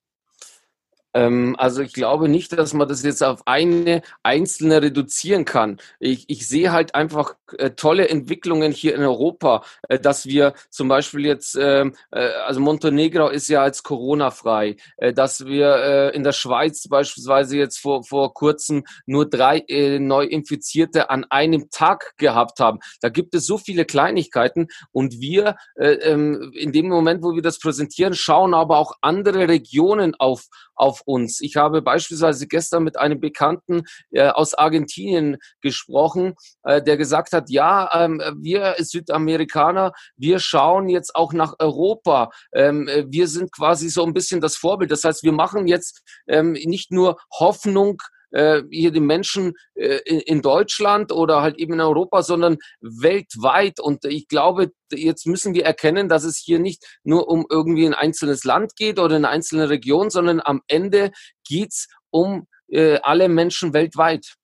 Ähm, 1.14 1.56
also 1.58 1.82
ich 1.82 1.92
glaube 1.92 2.28
nicht, 2.28 2.52
dass 2.52 2.72
man 2.72 2.88
das 2.88 3.02
jetzt 3.02 3.22
auf 3.22 3.42
eine 3.46 4.02
einzelne 4.22 4.82
reduzieren 4.82 5.44
kann. 5.44 5.78
Ich, 5.98 6.24
ich 6.28 6.46
sehe 6.46 6.72
halt 6.72 6.94
einfach 6.94 7.34
äh, 7.58 7.70
tolle 7.70 8.08
Entwicklungen 8.08 8.72
hier 8.72 8.94
in 8.94 9.02
Europa, 9.02 9.64
äh, 9.88 9.98
dass 9.98 10.26
wir 10.26 10.54
zum 10.70 10.88
Beispiel 10.88 11.26
jetzt, 11.26 11.56
ähm, 11.60 11.94
äh, 12.12 12.28
also 12.46 12.60
Montenegro 12.60 13.28
ist 13.28 13.48
ja 13.48 13.62
als 13.62 13.82
Corona-frei, 13.82 14.76
dass 15.14 15.44
wir 15.46 16.12
in 16.14 16.24
der 16.24 16.32
Schweiz 16.32 16.86
beispielsweise 16.88 17.56
jetzt 17.56 17.78
vor, 17.78 18.04
vor 18.04 18.34
kurzem 18.34 18.84
nur 19.06 19.28
drei 19.28 19.64
Neuinfizierte 19.98 21.10
an 21.10 21.24
einem 21.24 21.70
Tag 21.70 22.14
gehabt 22.16 22.60
haben. 22.60 22.78
Da 23.00 23.08
gibt 23.08 23.34
es 23.34 23.46
so 23.46 23.58
viele 23.58 23.84
Kleinigkeiten 23.84 24.68
und 24.92 25.20
wir 25.20 25.56
ähm, 25.78 26.52
in 26.54 26.72
dem 26.72 26.88
Moment, 26.88 27.22
wo 27.22 27.34
wir 27.34 27.42
das 27.42 27.58
präsentieren, 27.58 28.14
schauen 28.14 28.54
aber 28.54 28.78
auch 28.78 28.94
andere 29.00 29.48
Regionen 29.48 30.14
auf 30.14 30.46
auf 30.80 30.99
uns. 31.04 31.40
Ich 31.40 31.56
habe 31.56 31.82
beispielsweise 31.82 32.46
gestern 32.46 32.84
mit 32.84 32.98
einem 32.98 33.20
Bekannten 33.20 33.82
äh, 34.10 34.28
aus 34.28 34.54
Argentinien 34.54 35.36
gesprochen, 35.60 36.34
äh, 36.64 36.82
der 36.82 36.96
gesagt 36.96 37.32
hat, 37.32 37.50
ja, 37.50 37.90
ähm, 37.94 38.22
wir 38.40 38.74
Südamerikaner, 38.78 39.92
wir 40.16 40.38
schauen 40.38 40.88
jetzt 40.88 41.14
auch 41.14 41.32
nach 41.32 41.54
Europa. 41.58 42.30
Ähm, 42.52 42.88
wir 43.08 43.28
sind 43.28 43.52
quasi 43.52 43.88
so 43.88 44.04
ein 44.04 44.14
bisschen 44.14 44.40
das 44.40 44.56
Vorbild. 44.56 44.90
Das 44.90 45.04
heißt, 45.04 45.22
wir 45.22 45.32
machen 45.32 45.66
jetzt 45.66 46.02
ähm, 46.28 46.52
nicht 46.52 46.90
nur 46.90 47.18
Hoffnung, 47.38 47.98
äh, 48.30 48.62
hier 48.70 48.90
die 48.90 49.00
Menschen 49.00 49.54
äh, 49.74 49.98
in, 50.06 50.42
Deutschland 50.42 51.12
oder 51.12 51.42
halt 51.42 51.58
eben 51.58 51.74
in 51.74 51.80
Europa, 51.80 52.22
sondern 52.22 52.58
weltweit. 52.80 53.80
Und 53.80 54.04
ich 54.04 54.28
glaube, 54.28 54.72
jetzt 54.92 55.26
müssen 55.26 55.54
wir 55.54 55.64
erkennen, 55.64 56.08
dass 56.08 56.24
es 56.24 56.38
hier 56.38 56.58
nicht 56.58 56.84
nur 57.02 57.28
um 57.28 57.46
irgendwie 57.50 57.86
ein 57.86 57.94
einzelnes 57.94 58.44
Land 58.44 58.76
geht 58.76 58.98
oder 58.98 59.16
eine 59.16 59.28
einzelne 59.28 59.68
Region, 59.68 60.10
sondern 60.10 60.40
am 60.42 60.62
Ende 60.66 61.10
geht's 61.46 61.88
um 62.10 62.46
äh, 62.68 62.98
alle 63.02 63.28
Menschen 63.28 63.72
weltweit. 63.72 64.34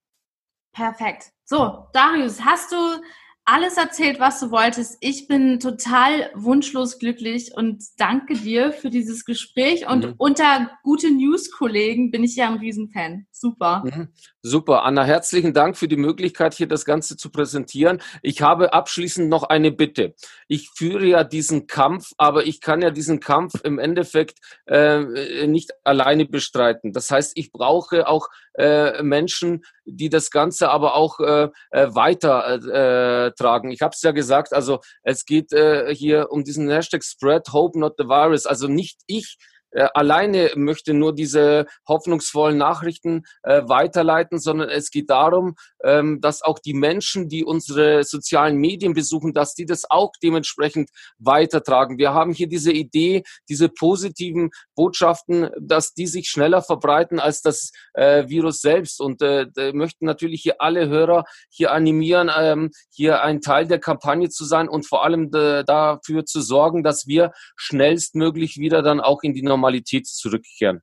Perfekt. 0.73 1.31
So, 1.45 1.87
Darius, 1.93 2.45
hast 2.45 2.73
du 2.73 2.77
alles 3.47 3.77
erzählt, 3.77 4.19
was 4.19 4.41
du 4.41 4.51
wolltest. 4.51 4.99
Ich 5.01 5.29
bin 5.29 5.61
total 5.61 6.31
wunschlos 6.35 6.99
glücklich 6.99 7.53
und 7.55 7.83
danke 7.97 8.35
dir 8.35 8.73
für 8.73 8.91
dieses 8.91 9.25
Gespräch. 9.25 9.89
Und 9.89 10.05
mhm. 10.05 10.15
unter 10.19 10.71
gute 10.83 11.13
News-Kollegen 11.13 12.11
bin 12.11 12.25
ich 12.25 12.35
ja 12.35 12.49
ein 12.49 12.59
Riesenfan. 12.59 13.27
Super. 13.31 13.85
Mhm. 13.85 14.09
Super. 14.43 14.83
Anna, 14.83 15.05
herzlichen 15.05 15.55
Dank 15.55 15.77
für 15.77 15.87
die 15.87 15.97
Möglichkeit, 15.97 16.55
hier 16.55 16.67
das 16.67 16.85
Ganze 16.85 17.17
zu 17.17 17.31
präsentieren. 17.31 18.03
Ich 18.21 18.43
habe 18.43 18.73
abschließend 18.73 19.29
noch 19.29 19.45
eine 19.45 19.71
Bitte. 19.71 20.15
Ich 20.49 20.71
führe 20.71 21.07
ja 21.07 21.23
diesen 21.23 21.69
Kampf, 21.69 22.13
aber 22.19 22.47
ich 22.47 22.61
kann 22.61 22.83
ja 22.83 22.91
diesen 22.91 23.21
Kampf 23.21 23.55
im 23.63 23.79
Endeffekt 23.79 24.41
äh, 24.67 25.47
nicht 25.47 25.71
alleine 25.85 26.27
bestreiten. 26.27 26.93
Das 26.93 27.13
heißt, 27.13 27.33
ich 27.37 27.53
brauche 27.53 28.09
auch 28.09 28.29
äh, 28.59 29.03
Menschen, 29.03 29.65
die 29.85 30.09
das 30.09 30.31
Ganze 30.31 30.71
aber 30.71 30.95
auch 30.95 31.21
äh, 31.21 31.49
äh 31.71 31.95
weiter 31.95 33.27
äh, 33.27 33.33
tragen. 33.33 33.71
Ich 33.71 33.83
habe 33.83 33.93
es 33.95 34.03
ja 34.03 34.13
gesagt, 34.13 34.53
also 34.53 34.81
es 35.03 35.25
geht 35.25 35.53
äh, 35.53 35.95
hier 35.95 36.31
um 36.31 36.45
diesen 36.45 36.69
Hashtag 36.69 37.05
Spread 37.05 37.53
Hope 37.53 37.79
Not 37.79 37.95
the 37.99 38.05
Virus. 38.05 38.47
Also 38.47 38.69
nicht 38.69 39.01
ich 39.07 39.37
äh, 39.77 39.89
alleine 39.95 40.53
möchte 40.55 40.95
nur 40.95 41.15
diese 41.15 41.67
hoffnungsvollen 41.87 42.57
Nachrichten 42.57 43.25
äh, 43.43 43.63
weiterleiten, 43.67 44.39
sondern 44.39 44.71
es 44.71 44.91
geht 44.91 45.11
darum, 45.11 45.55
dass 46.21 46.43
auch 46.43 46.59
die 46.59 46.75
Menschen, 46.75 47.29
die 47.29 47.45
unsere 47.45 48.05
sozialen 48.05 48.57
Medien 48.57 48.95
besuchen, 48.95 49.33
dass 49.33 49.55
die 49.55 49.67
das 49.67 49.89
auch 49.89 50.13
dementsprechend 50.23 50.91
weitertragen. 51.19 51.99
Wir 51.99 52.13
haben 52.13 52.33
hier 52.33 52.49
diese 52.49 52.73
Idee, 52.73 53.23
diese 53.49 53.69
positiven 53.69 54.51
Botschaften, 54.75 55.51
dass 55.61 55.95
die 55.95 56.07
sich 56.07 56.29
schneller 56.29 56.63
verbreiten 56.63 57.21
als 57.21 57.43
das 57.43 57.71
äh, 57.95 58.29
Virus 58.29 58.61
selbst. 58.61 59.01
Und 59.01 59.23
äh, 59.23 59.47
möchten 59.73 60.07
natürlich 60.07 60.43
hier 60.43 60.61
alle 60.61 60.89
Hörer 60.89 61.25
hier 61.51 61.73
animieren, 61.73 62.31
ähm, 62.37 62.71
hier 62.91 63.23
ein 63.23 63.41
Teil 63.41 63.67
der 63.67 63.79
Kampagne 63.79 64.29
zu 64.29 64.45
sein 64.45 64.69
und 64.69 64.87
vor 64.87 65.05
allem 65.05 65.31
äh, 65.35 65.65
dafür 65.65 66.25
zu 66.25 66.41
sorgen, 66.41 66.83
dass 66.83 67.07
wir 67.07 67.33
schnellstmöglich 67.57 68.57
wieder 68.59 68.83
dann 68.83 69.01
auch 69.01 69.23
in 69.23 69.35
die 69.35 69.43
Normalität 69.43 70.07
zurückkehren. 70.07 70.83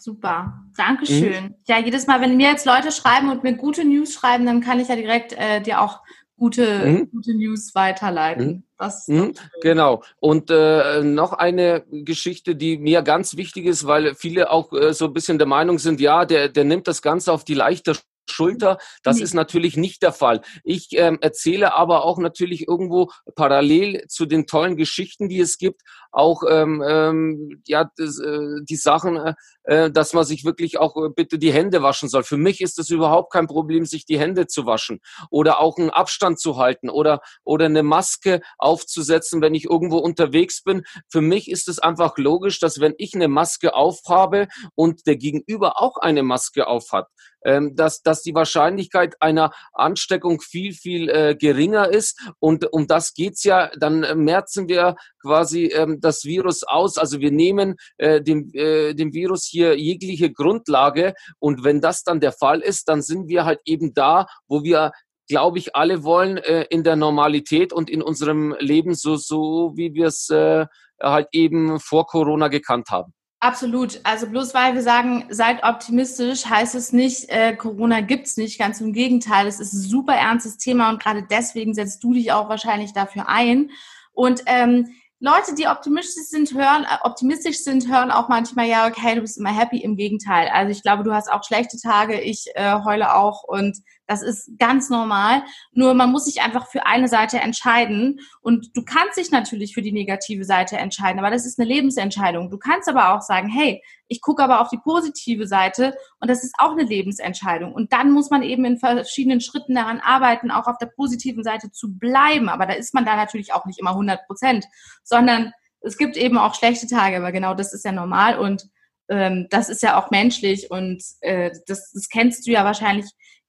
Super, 0.00 0.64
Dankeschön. 0.76 1.44
Mhm. 1.44 1.54
Ja, 1.66 1.78
jedes 1.78 2.06
Mal, 2.06 2.20
wenn 2.20 2.36
mir 2.36 2.50
jetzt 2.50 2.66
Leute 2.66 2.92
schreiben 2.92 3.30
und 3.30 3.42
mir 3.42 3.54
gute 3.54 3.84
News 3.84 4.14
schreiben, 4.14 4.46
dann 4.46 4.60
kann 4.60 4.78
ich 4.78 4.88
ja 4.88 4.94
direkt 4.94 5.32
äh, 5.32 5.60
dir 5.60 5.80
auch 5.80 6.02
gute, 6.36 6.86
mhm. 6.86 7.10
gute 7.10 7.34
News 7.34 7.74
weiterleiten. 7.74 8.64
Mhm. 8.78 9.14
mhm. 9.14 9.32
Genau. 9.60 10.04
Und 10.20 10.50
äh, 10.50 11.02
noch 11.02 11.32
eine 11.32 11.84
Geschichte, 11.90 12.54
die 12.54 12.78
mir 12.78 13.02
ganz 13.02 13.36
wichtig 13.36 13.66
ist, 13.66 13.86
weil 13.86 14.14
viele 14.14 14.50
auch 14.50 14.72
äh, 14.72 14.94
so 14.94 15.06
ein 15.06 15.12
bisschen 15.12 15.38
der 15.38 15.48
Meinung 15.48 15.80
sind, 15.80 16.00
ja, 16.00 16.24
der, 16.24 16.48
der 16.48 16.64
nimmt 16.64 16.86
das 16.86 17.02
Ganze 17.02 17.32
auf 17.32 17.44
die 17.44 17.54
leichte 17.54 17.96
Schulter. 18.30 18.78
Das 19.02 19.16
nee. 19.16 19.22
ist 19.22 19.34
natürlich 19.34 19.76
nicht 19.76 20.02
der 20.02 20.12
Fall. 20.12 20.40
Ich 20.64 20.88
ähm, 20.92 21.18
erzähle 21.20 21.74
aber 21.74 22.04
auch 22.04 22.18
natürlich 22.18 22.68
irgendwo 22.68 23.10
parallel 23.34 24.06
zu 24.08 24.26
den 24.26 24.46
tollen 24.46 24.76
Geschichten, 24.76 25.28
die 25.28 25.40
es 25.40 25.58
gibt, 25.58 25.82
auch 26.10 26.42
ähm, 26.48 26.82
ähm, 26.86 27.62
ja 27.66 27.90
das, 27.96 28.18
äh, 28.18 28.62
die 28.62 28.76
Sachen, 28.76 29.16
äh, 29.16 29.34
äh 29.64 29.90
dass 29.90 30.12
man 30.14 30.24
sich 30.24 30.44
wirklich 30.44 30.78
auch 30.78 30.96
äh, 30.96 31.10
bitte 31.14 31.38
die 31.38 31.52
Hände 31.52 31.82
waschen 31.82 32.08
soll. 32.08 32.22
Für 32.22 32.36
mich 32.36 32.60
ist 32.60 32.78
es 32.78 32.90
überhaupt 32.90 33.32
kein 33.32 33.46
Problem, 33.46 33.84
sich 33.84 34.06
die 34.06 34.18
Hände 34.18 34.46
zu 34.46 34.66
waschen 34.66 35.00
oder 35.30 35.60
auch 35.60 35.76
einen 35.76 35.90
Abstand 35.90 36.40
zu 36.40 36.56
halten 36.56 36.88
oder 36.88 37.20
oder 37.44 37.66
eine 37.66 37.82
Maske 37.82 38.40
aufzusetzen, 38.56 39.42
wenn 39.42 39.54
ich 39.54 39.66
irgendwo 39.66 39.98
unterwegs 39.98 40.62
bin. 40.62 40.84
Für 41.08 41.20
mich 41.20 41.50
ist 41.50 41.68
es 41.68 41.78
einfach 41.78 42.16
logisch, 42.16 42.58
dass 42.58 42.80
wenn 42.80 42.94
ich 42.98 43.14
eine 43.14 43.28
Maske 43.28 43.74
aufhabe 43.74 44.48
und 44.74 45.06
der 45.06 45.16
Gegenüber 45.16 45.80
auch 45.80 45.96
eine 45.98 46.22
Maske 46.22 46.66
aufhat, 46.66 47.06
ähm, 47.44 47.74
dass, 47.76 48.02
dass 48.02 48.22
die 48.22 48.34
Wahrscheinlichkeit 48.34 49.16
einer 49.20 49.52
Ansteckung 49.72 50.40
viel, 50.40 50.72
viel 50.72 51.08
äh, 51.08 51.36
geringer 51.36 51.88
ist. 51.88 52.20
Und 52.38 52.72
um 52.72 52.86
das 52.86 53.14
geht's 53.14 53.44
ja. 53.44 53.70
Dann 53.78 54.02
äh, 54.02 54.14
merzen 54.14 54.68
wir 54.68 54.96
quasi 55.22 55.66
ähm, 55.66 56.00
das 56.00 56.24
Virus 56.24 56.62
aus. 56.64 56.98
Also 56.98 57.20
wir 57.20 57.30
nehmen 57.30 57.76
äh, 57.98 58.20
dem, 58.20 58.50
äh, 58.54 58.94
dem 58.94 59.12
Virus 59.12 59.44
hier 59.44 59.78
jegliche 59.78 60.32
Grundlage. 60.32 61.14
Und 61.38 61.64
wenn 61.64 61.80
das 61.80 62.02
dann 62.02 62.20
der 62.20 62.32
Fall 62.32 62.60
ist, 62.60 62.88
dann 62.88 63.02
sind 63.02 63.28
wir 63.28 63.44
halt 63.44 63.60
eben 63.64 63.94
da, 63.94 64.26
wo 64.46 64.62
wir 64.62 64.92
glaube 65.28 65.58
ich, 65.58 65.76
alle 65.76 66.04
wollen 66.04 66.38
äh, 66.38 66.64
in 66.70 66.84
der 66.84 66.96
Normalität 66.96 67.72
und 67.72 67.90
in 67.90 68.00
unserem 68.00 68.56
Leben 68.60 68.94
so, 68.94 69.16
so 69.16 69.72
wie 69.76 69.92
wir 69.92 70.06
es 70.06 70.30
äh, 70.30 70.66
halt 71.00 71.28
eben 71.32 71.78
vor 71.80 72.06
Corona 72.06 72.48
gekannt 72.48 72.88
haben. 72.90 73.12
Absolut. 73.40 74.00
Also 74.02 74.26
bloß 74.26 74.52
weil 74.52 74.74
wir 74.74 74.82
sagen, 74.82 75.26
seid 75.30 75.62
optimistisch, 75.62 76.46
heißt 76.46 76.74
es 76.74 76.92
nicht, 76.92 77.28
äh, 77.28 77.54
Corona 77.54 78.00
gibt's 78.00 78.36
nicht. 78.36 78.58
Ganz 78.58 78.80
im 78.80 78.92
Gegenteil, 78.92 79.46
es 79.46 79.60
ist 79.60 79.72
ein 79.72 79.88
super 79.88 80.14
ernstes 80.14 80.56
Thema 80.58 80.90
und 80.90 81.00
gerade 81.00 81.22
deswegen 81.22 81.72
setzt 81.72 82.02
du 82.02 82.14
dich 82.14 82.32
auch 82.32 82.48
wahrscheinlich 82.48 82.92
dafür 82.92 83.28
ein. 83.28 83.70
Und 84.12 84.42
ähm, 84.46 84.88
Leute, 85.20 85.54
die 85.56 85.68
optimistisch 85.68 86.26
sind, 86.26 86.52
hören, 86.52 86.84
äh, 86.84 86.96
optimistisch 87.04 87.58
sind, 87.58 87.88
hören 87.88 88.10
auch 88.10 88.28
manchmal, 88.28 88.66
ja, 88.66 88.88
okay, 88.88 89.14
du 89.14 89.20
bist 89.20 89.38
immer 89.38 89.56
happy. 89.56 89.78
Im 89.78 89.96
Gegenteil. 89.96 90.48
Also 90.48 90.72
ich 90.72 90.82
glaube, 90.82 91.04
du 91.04 91.12
hast 91.14 91.30
auch 91.30 91.44
schlechte 91.44 91.76
Tage, 91.78 92.20
ich 92.20 92.46
äh, 92.56 92.80
heule 92.84 93.14
auch 93.14 93.44
und 93.44 93.78
das 94.08 94.22
ist 94.22 94.58
ganz 94.58 94.88
normal. 94.88 95.42
Nur 95.72 95.92
man 95.92 96.10
muss 96.10 96.24
sich 96.24 96.40
einfach 96.40 96.66
für 96.66 96.86
eine 96.86 97.08
Seite 97.08 97.38
entscheiden. 97.40 98.20
Und 98.40 98.74
du 98.74 98.82
kannst 98.82 99.18
dich 99.18 99.30
natürlich 99.30 99.74
für 99.74 99.82
die 99.82 99.92
negative 99.92 100.44
Seite 100.44 100.78
entscheiden, 100.78 101.18
aber 101.18 101.30
das 101.30 101.44
ist 101.44 101.60
eine 101.60 101.68
Lebensentscheidung. 101.68 102.50
Du 102.50 102.56
kannst 102.58 102.88
aber 102.88 103.14
auch 103.14 103.20
sagen, 103.20 103.48
hey, 103.48 103.82
ich 104.08 104.22
gucke 104.22 104.42
aber 104.42 104.62
auf 104.62 104.70
die 104.70 104.78
positive 104.78 105.46
Seite 105.46 105.94
und 106.20 106.30
das 106.30 106.42
ist 106.42 106.54
auch 106.58 106.72
eine 106.72 106.84
Lebensentscheidung. 106.84 107.72
Und 107.74 107.92
dann 107.92 108.10
muss 108.10 108.30
man 108.30 108.42
eben 108.42 108.64
in 108.64 108.78
verschiedenen 108.78 109.42
Schritten 109.42 109.74
daran 109.74 110.00
arbeiten, 110.00 110.50
auch 110.50 110.66
auf 110.66 110.78
der 110.78 110.86
positiven 110.86 111.44
Seite 111.44 111.70
zu 111.70 111.92
bleiben. 111.92 112.48
Aber 112.48 112.64
da 112.64 112.72
ist 112.72 112.94
man 112.94 113.04
da 113.04 113.14
natürlich 113.14 113.52
auch 113.52 113.66
nicht 113.66 113.78
immer 113.78 113.90
100 113.90 114.26
Prozent, 114.26 114.64
sondern 115.04 115.52
es 115.82 115.98
gibt 115.98 116.16
eben 116.16 116.38
auch 116.38 116.54
schlechte 116.54 116.86
Tage, 116.86 117.18
aber 117.18 117.30
genau 117.30 117.52
das 117.52 117.74
ist 117.74 117.84
ja 117.84 117.92
normal 117.92 118.38
und 118.38 118.68
ähm, 119.08 119.46
das 119.50 119.68
ist 119.68 119.82
ja 119.82 119.98
auch 119.98 120.10
menschlich 120.10 120.70
und 120.70 121.02
äh, 121.20 121.50
das, 121.66 121.92
das 121.92 122.08
kennst 122.08 122.46
du 122.46 122.50
ja 122.50 122.64
wahrscheinlich 122.64 123.06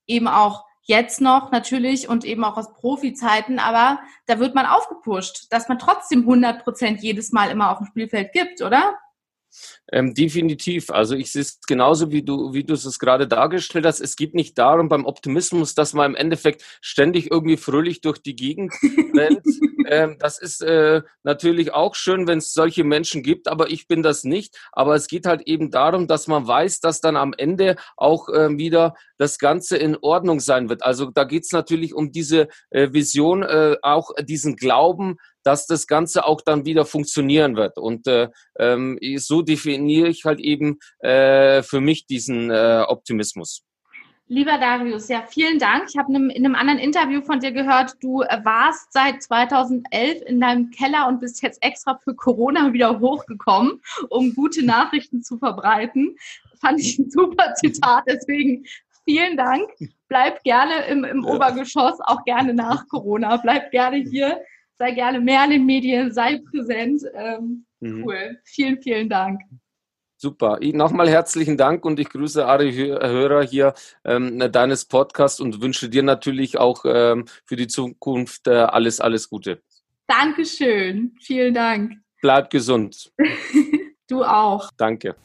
eben 0.09 0.27
auch 0.27 0.65
jetzt 0.81 1.21
noch 1.21 1.51
natürlich 1.51 2.09
und 2.09 2.25
eben 2.25 2.43
auch 2.43 2.57
aus 2.57 2.73
Profi-Zeiten, 2.73 3.59
aber 3.59 3.99
da 4.25 4.39
wird 4.39 4.55
man 4.55 4.65
aufgepusht, 4.65 5.47
dass 5.51 5.69
man 5.69 5.77
trotzdem 5.77 6.21
100 6.21 6.63
Prozent 6.63 7.01
jedes 7.01 7.31
Mal 7.31 7.51
immer 7.51 7.71
auf 7.71 7.77
dem 7.77 7.87
Spielfeld 7.87 8.33
gibt, 8.33 8.61
oder? 8.61 8.97
Ähm, 9.91 10.13
definitiv. 10.13 10.89
Also 10.91 11.15
ich 11.15 11.31
sehe 11.31 11.41
es 11.41 11.59
genauso, 11.61 12.11
wie 12.11 12.23
du, 12.23 12.53
wie 12.53 12.63
du 12.63 12.73
es 12.73 12.99
gerade 12.99 13.27
dargestellt 13.27 13.85
hast. 13.85 13.99
Es 13.99 14.15
geht 14.15 14.35
nicht 14.35 14.57
darum 14.57 14.89
beim 14.89 15.05
Optimismus, 15.05 15.73
dass 15.75 15.93
man 15.93 16.11
im 16.11 16.15
Endeffekt 16.15 16.63
ständig 16.81 17.31
irgendwie 17.31 17.57
fröhlich 17.57 18.01
durch 18.01 18.19
die 18.19 18.35
Gegend 18.35 18.73
rennt. 19.15 19.45
ähm, 19.87 20.17
das 20.19 20.39
ist 20.39 20.61
äh, 20.61 21.01
natürlich 21.23 21.73
auch 21.73 21.95
schön, 21.95 22.27
wenn 22.27 22.37
es 22.37 22.53
solche 22.53 22.83
Menschen 22.83 23.23
gibt, 23.23 23.47
aber 23.47 23.71
ich 23.71 23.87
bin 23.87 24.03
das 24.03 24.23
nicht. 24.23 24.57
Aber 24.71 24.95
es 24.95 25.07
geht 25.07 25.25
halt 25.25 25.41
eben 25.47 25.71
darum, 25.71 26.07
dass 26.07 26.27
man 26.27 26.47
weiß, 26.47 26.79
dass 26.79 27.01
dann 27.01 27.17
am 27.17 27.33
Ende 27.35 27.75
auch 27.97 28.29
äh, 28.29 28.55
wieder 28.57 28.95
das 29.17 29.39
Ganze 29.39 29.77
in 29.77 29.97
Ordnung 30.01 30.39
sein 30.39 30.69
wird. 30.69 30.83
Also 30.83 31.09
da 31.11 31.23
geht 31.23 31.43
es 31.43 31.51
natürlich 31.51 31.93
um 31.93 32.11
diese 32.11 32.47
äh, 32.69 32.93
Vision, 32.93 33.43
äh, 33.43 33.75
auch 33.81 34.11
diesen 34.21 34.55
Glauben, 34.55 35.17
dass 35.49 35.65
das 35.65 35.87
Ganze 35.87 36.27
auch 36.27 36.41
dann 36.41 36.65
wieder 36.65 36.85
funktionieren 36.85 37.55
wird. 37.55 37.79
Und 37.79 38.05
äh, 38.05 38.29
ähm, 38.59 38.99
so 39.17 39.41
definiere 39.41 40.07
ich 40.07 40.23
halt 40.23 40.39
eben 40.39 40.77
äh, 40.99 41.63
für 41.63 41.81
mich 41.81 42.05
diesen 42.05 42.51
äh, 42.51 42.83
Optimismus. 42.87 43.63
Lieber 44.27 44.59
Darius, 44.59 45.07
ja, 45.07 45.23
vielen 45.27 45.57
Dank. 45.57 45.85
Ich 45.89 45.97
habe 45.97 46.13
in 46.13 46.45
einem 46.45 46.53
anderen 46.53 46.77
Interview 46.77 47.23
von 47.23 47.39
dir 47.39 47.51
gehört, 47.51 47.95
du 47.99 48.21
äh, 48.21 48.45
warst 48.45 48.93
seit 48.93 49.23
2011 49.23 50.21
in 50.27 50.39
deinem 50.39 50.69
Keller 50.69 51.07
und 51.07 51.19
bist 51.19 51.41
jetzt 51.41 51.63
extra 51.63 51.97
für 52.03 52.13
Corona 52.13 52.71
wieder 52.71 52.99
hochgekommen, 52.99 53.81
um 54.09 54.35
gute 54.35 54.63
Nachrichten 54.63 55.23
zu 55.23 55.39
verbreiten. 55.39 56.15
Fand 56.61 56.79
ich 56.79 56.99
ein 56.99 57.09
super 57.09 57.55
Zitat, 57.55 58.03
deswegen 58.07 58.65
vielen 59.03 59.35
Dank. 59.35 59.67
Bleib 60.09 60.43
gerne 60.43 60.85
im, 60.89 61.03
im 61.05 61.23
ja. 61.23 61.33
Obergeschoss, 61.33 61.99
auch 62.01 62.23
gerne 62.23 62.53
nach 62.53 62.87
Corona. 62.87 63.37
Bleib 63.37 63.71
gerne 63.71 63.97
hier, 63.97 64.43
sei 64.79 64.91
gerne 64.91 65.19
mehr 65.19 65.43
in 65.43 65.51
den 65.51 65.65
Medien, 65.65 66.11
sei 66.11 66.41
präsent. 66.49 67.03
Ähm, 67.13 67.65
mhm. 67.81 68.03
Cool. 68.03 68.39
Vielen, 68.45 68.81
vielen 68.81 69.09
Dank. 69.09 69.41
Super. 70.17 70.59
Nochmal 70.61 71.09
herzlichen 71.09 71.57
Dank 71.57 71.85
und 71.85 71.99
ich 71.99 72.09
grüße 72.09 72.45
alle 72.45 72.73
Hörer 72.73 73.43
hier 73.43 73.73
ähm, 74.03 74.39
deines 74.51 74.85
Podcasts 74.85 75.39
und 75.39 75.61
wünsche 75.61 75.89
dir 75.89 76.03
natürlich 76.03 76.57
auch 76.57 76.83
ähm, 76.85 77.25
für 77.45 77.55
die 77.55 77.67
Zukunft 77.67 78.47
äh, 78.47 78.51
alles, 78.51 78.99
alles 78.99 79.29
Gute. 79.29 79.61
Dankeschön. 80.07 81.15
Vielen 81.21 81.53
Dank. 81.53 81.93
Bleib 82.21 82.49
gesund. 82.49 83.13
du 84.09 84.23
auch. 84.23 84.71
Danke. 84.75 85.15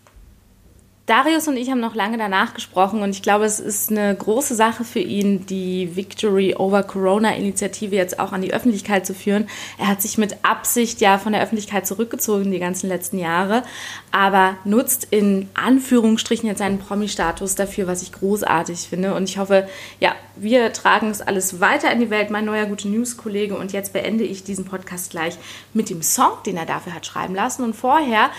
Darius 1.07 1.49
und 1.49 1.59
ich 1.59 1.71
haben 1.71 1.81
noch 1.81 1.95
lange 1.95 2.17
danach 2.17 2.55
gesprochen 2.55 3.03
und 3.03 3.11
ich 3.11 3.21
glaube, 3.21 3.45
es 3.45 3.61
ist 3.61 3.90
eine 3.90 4.14
große 4.14 4.55
Sache 4.55 4.85
für 4.85 5.01
ihn, 5.01 5.45
die 5.45 5.97
Victory 5.97 6.55
Over 6.55 6.83
Corona-Initiative 6.83 7.95
jetzt 7.95 8.19
auch 8.19 8.33
an 8.33 8.40
die 8.40 8.55
Öffentlichkeit 8.55 9.05
zu 9.05 9.12
führen. 9.12 9.47
Er 9.77 9.88
hat 9.88 10.01
sich 10.01 10.17
mit 10.17 10.38
Absicht 10.45 11.03
ja 11.03 11.19
von 11.19 11.35
der 11.35 11.43
Öffentlichkeit 11.43 11.87
zurückgezogen 11.87 12.51
die 12.51 12.59
ganzen 12.59 12.88
letzten 12.88 13.19
Jahre, 13.19 13.64
aber 14.12 14.57
nutzt 14.64 15.09
in 15.11 15.51
Anführungsstrichen 15.53 16.49
jetzt 16.49 16.61
seinen 16.61 16.79
Promi-Status 16.79 17.55
dafür, 17.55 17.87
was 17.87 18.01
ich 18.01 18.12
großartig 18.12 18.88
finde. 18.88 19.14
Und 19.14 19.29
ich 19.29 19.37
hoffe, 19.37 19.69
ja, 20.01 20.14
wir 20.37 20.73
tragen 20.73 21.11
es 21.11 21.21
alles 21.21 21.61
weiter 21.61 21.93
in 21.93 22.01
die 22.01 22.09
Welt, 22.09 22.31
mein 22.31 22.47
neuer 22.47 22.64
gute 22.64 22.88
News-Kollege. 22.88 23.59
Und 23.59 23.75
jetzt 23.75 23.93
beende 23.93 24.25
ich 24.25 24.43
diesen 24.43 24.64
Podcast 24.64 25.11
gleich 25.11 25.37
mit 25.75 25.90
dem 25.90 26.01
Song, 26.01 26.33
den 26.47 26.57
er 26.57 26.64
dafür 26.64 26.95
hat 26.95 27.05
schreiben 27.05 27.35
lassen. 27.35 27.62
Und 27.62 27.77
vorher 27.77 28.31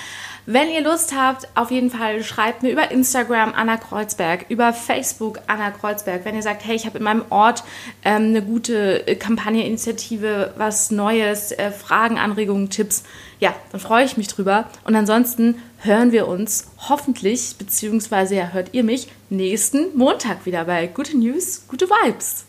wenn 0.45 0.69
ihr 0.69 0.81
Lust 0.81 1.15
habt, 1.15 1.47
auf 1.55 1.71
jeden 1.71 1.89
Fall 1.89 2.23
schreibt 2.23 2.61
mir 2.61 2.71
über 2.71 2.91
Instagram 2.91 3.53
Anna 3.55 3.77
Kreuzberg, 3.77 4.45
über 4.49 4.73
Facebook 4.73 5.39
Anna 5.47 5.71
Kreuzberg. 5.71 6.23
Wenn 6.23 6.35
ihr 6.35 6.43
sagt, 6.43 6.65
hey, 6.65 6.75
ich 6.75 6.85
habe 6.85 6.99
in 6.99 7.03
meinem 7.03 7.23
Ort 7.29 7.63
ähm, 8.03 8.25
eine 8.25 8.41
gute 8.43 9.07
äh, 9.07 9.15
Kampagne, 9.15 9.65
Initiative, 9.65 10.53
was 10.55 10.91
Neues, 10.91 11.51
äh, 11.51 11.71
Fragen, 11.71 12.19
Anregungen, 12.19 12.69
Tipps, 12.69 13.03
ja, 13.39 13.55
dann 13.71 13.81
freue 13.81 14.05
ich 14.05 14.17
mich 14.17 14.27
drüber. 14.27 14.69
Und 14.83 14.95
ansonsten 14.95 15.61
hören 15.79 16.11
wir 16.11 16.27
uns 16.27 16.67
hoffentlich, 16.89 17.55
beziehungsweise 17.57 18.35
ja, 18.35 18.49
hört 18.49 18.69
ihr 18.73 18.83
mich 18.83 19.07
nächsten 19.29 19.97
Montag 19.97 20.45
wieder 20.45 20.65
bei 20.65 20.87
Gute 20.87 21.17
News, 21.17 21.65
gute 21.67 21.87
Vibes. 21.89 22.45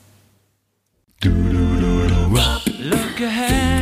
Look 2.78 3.20
ahead. 3.20 3.75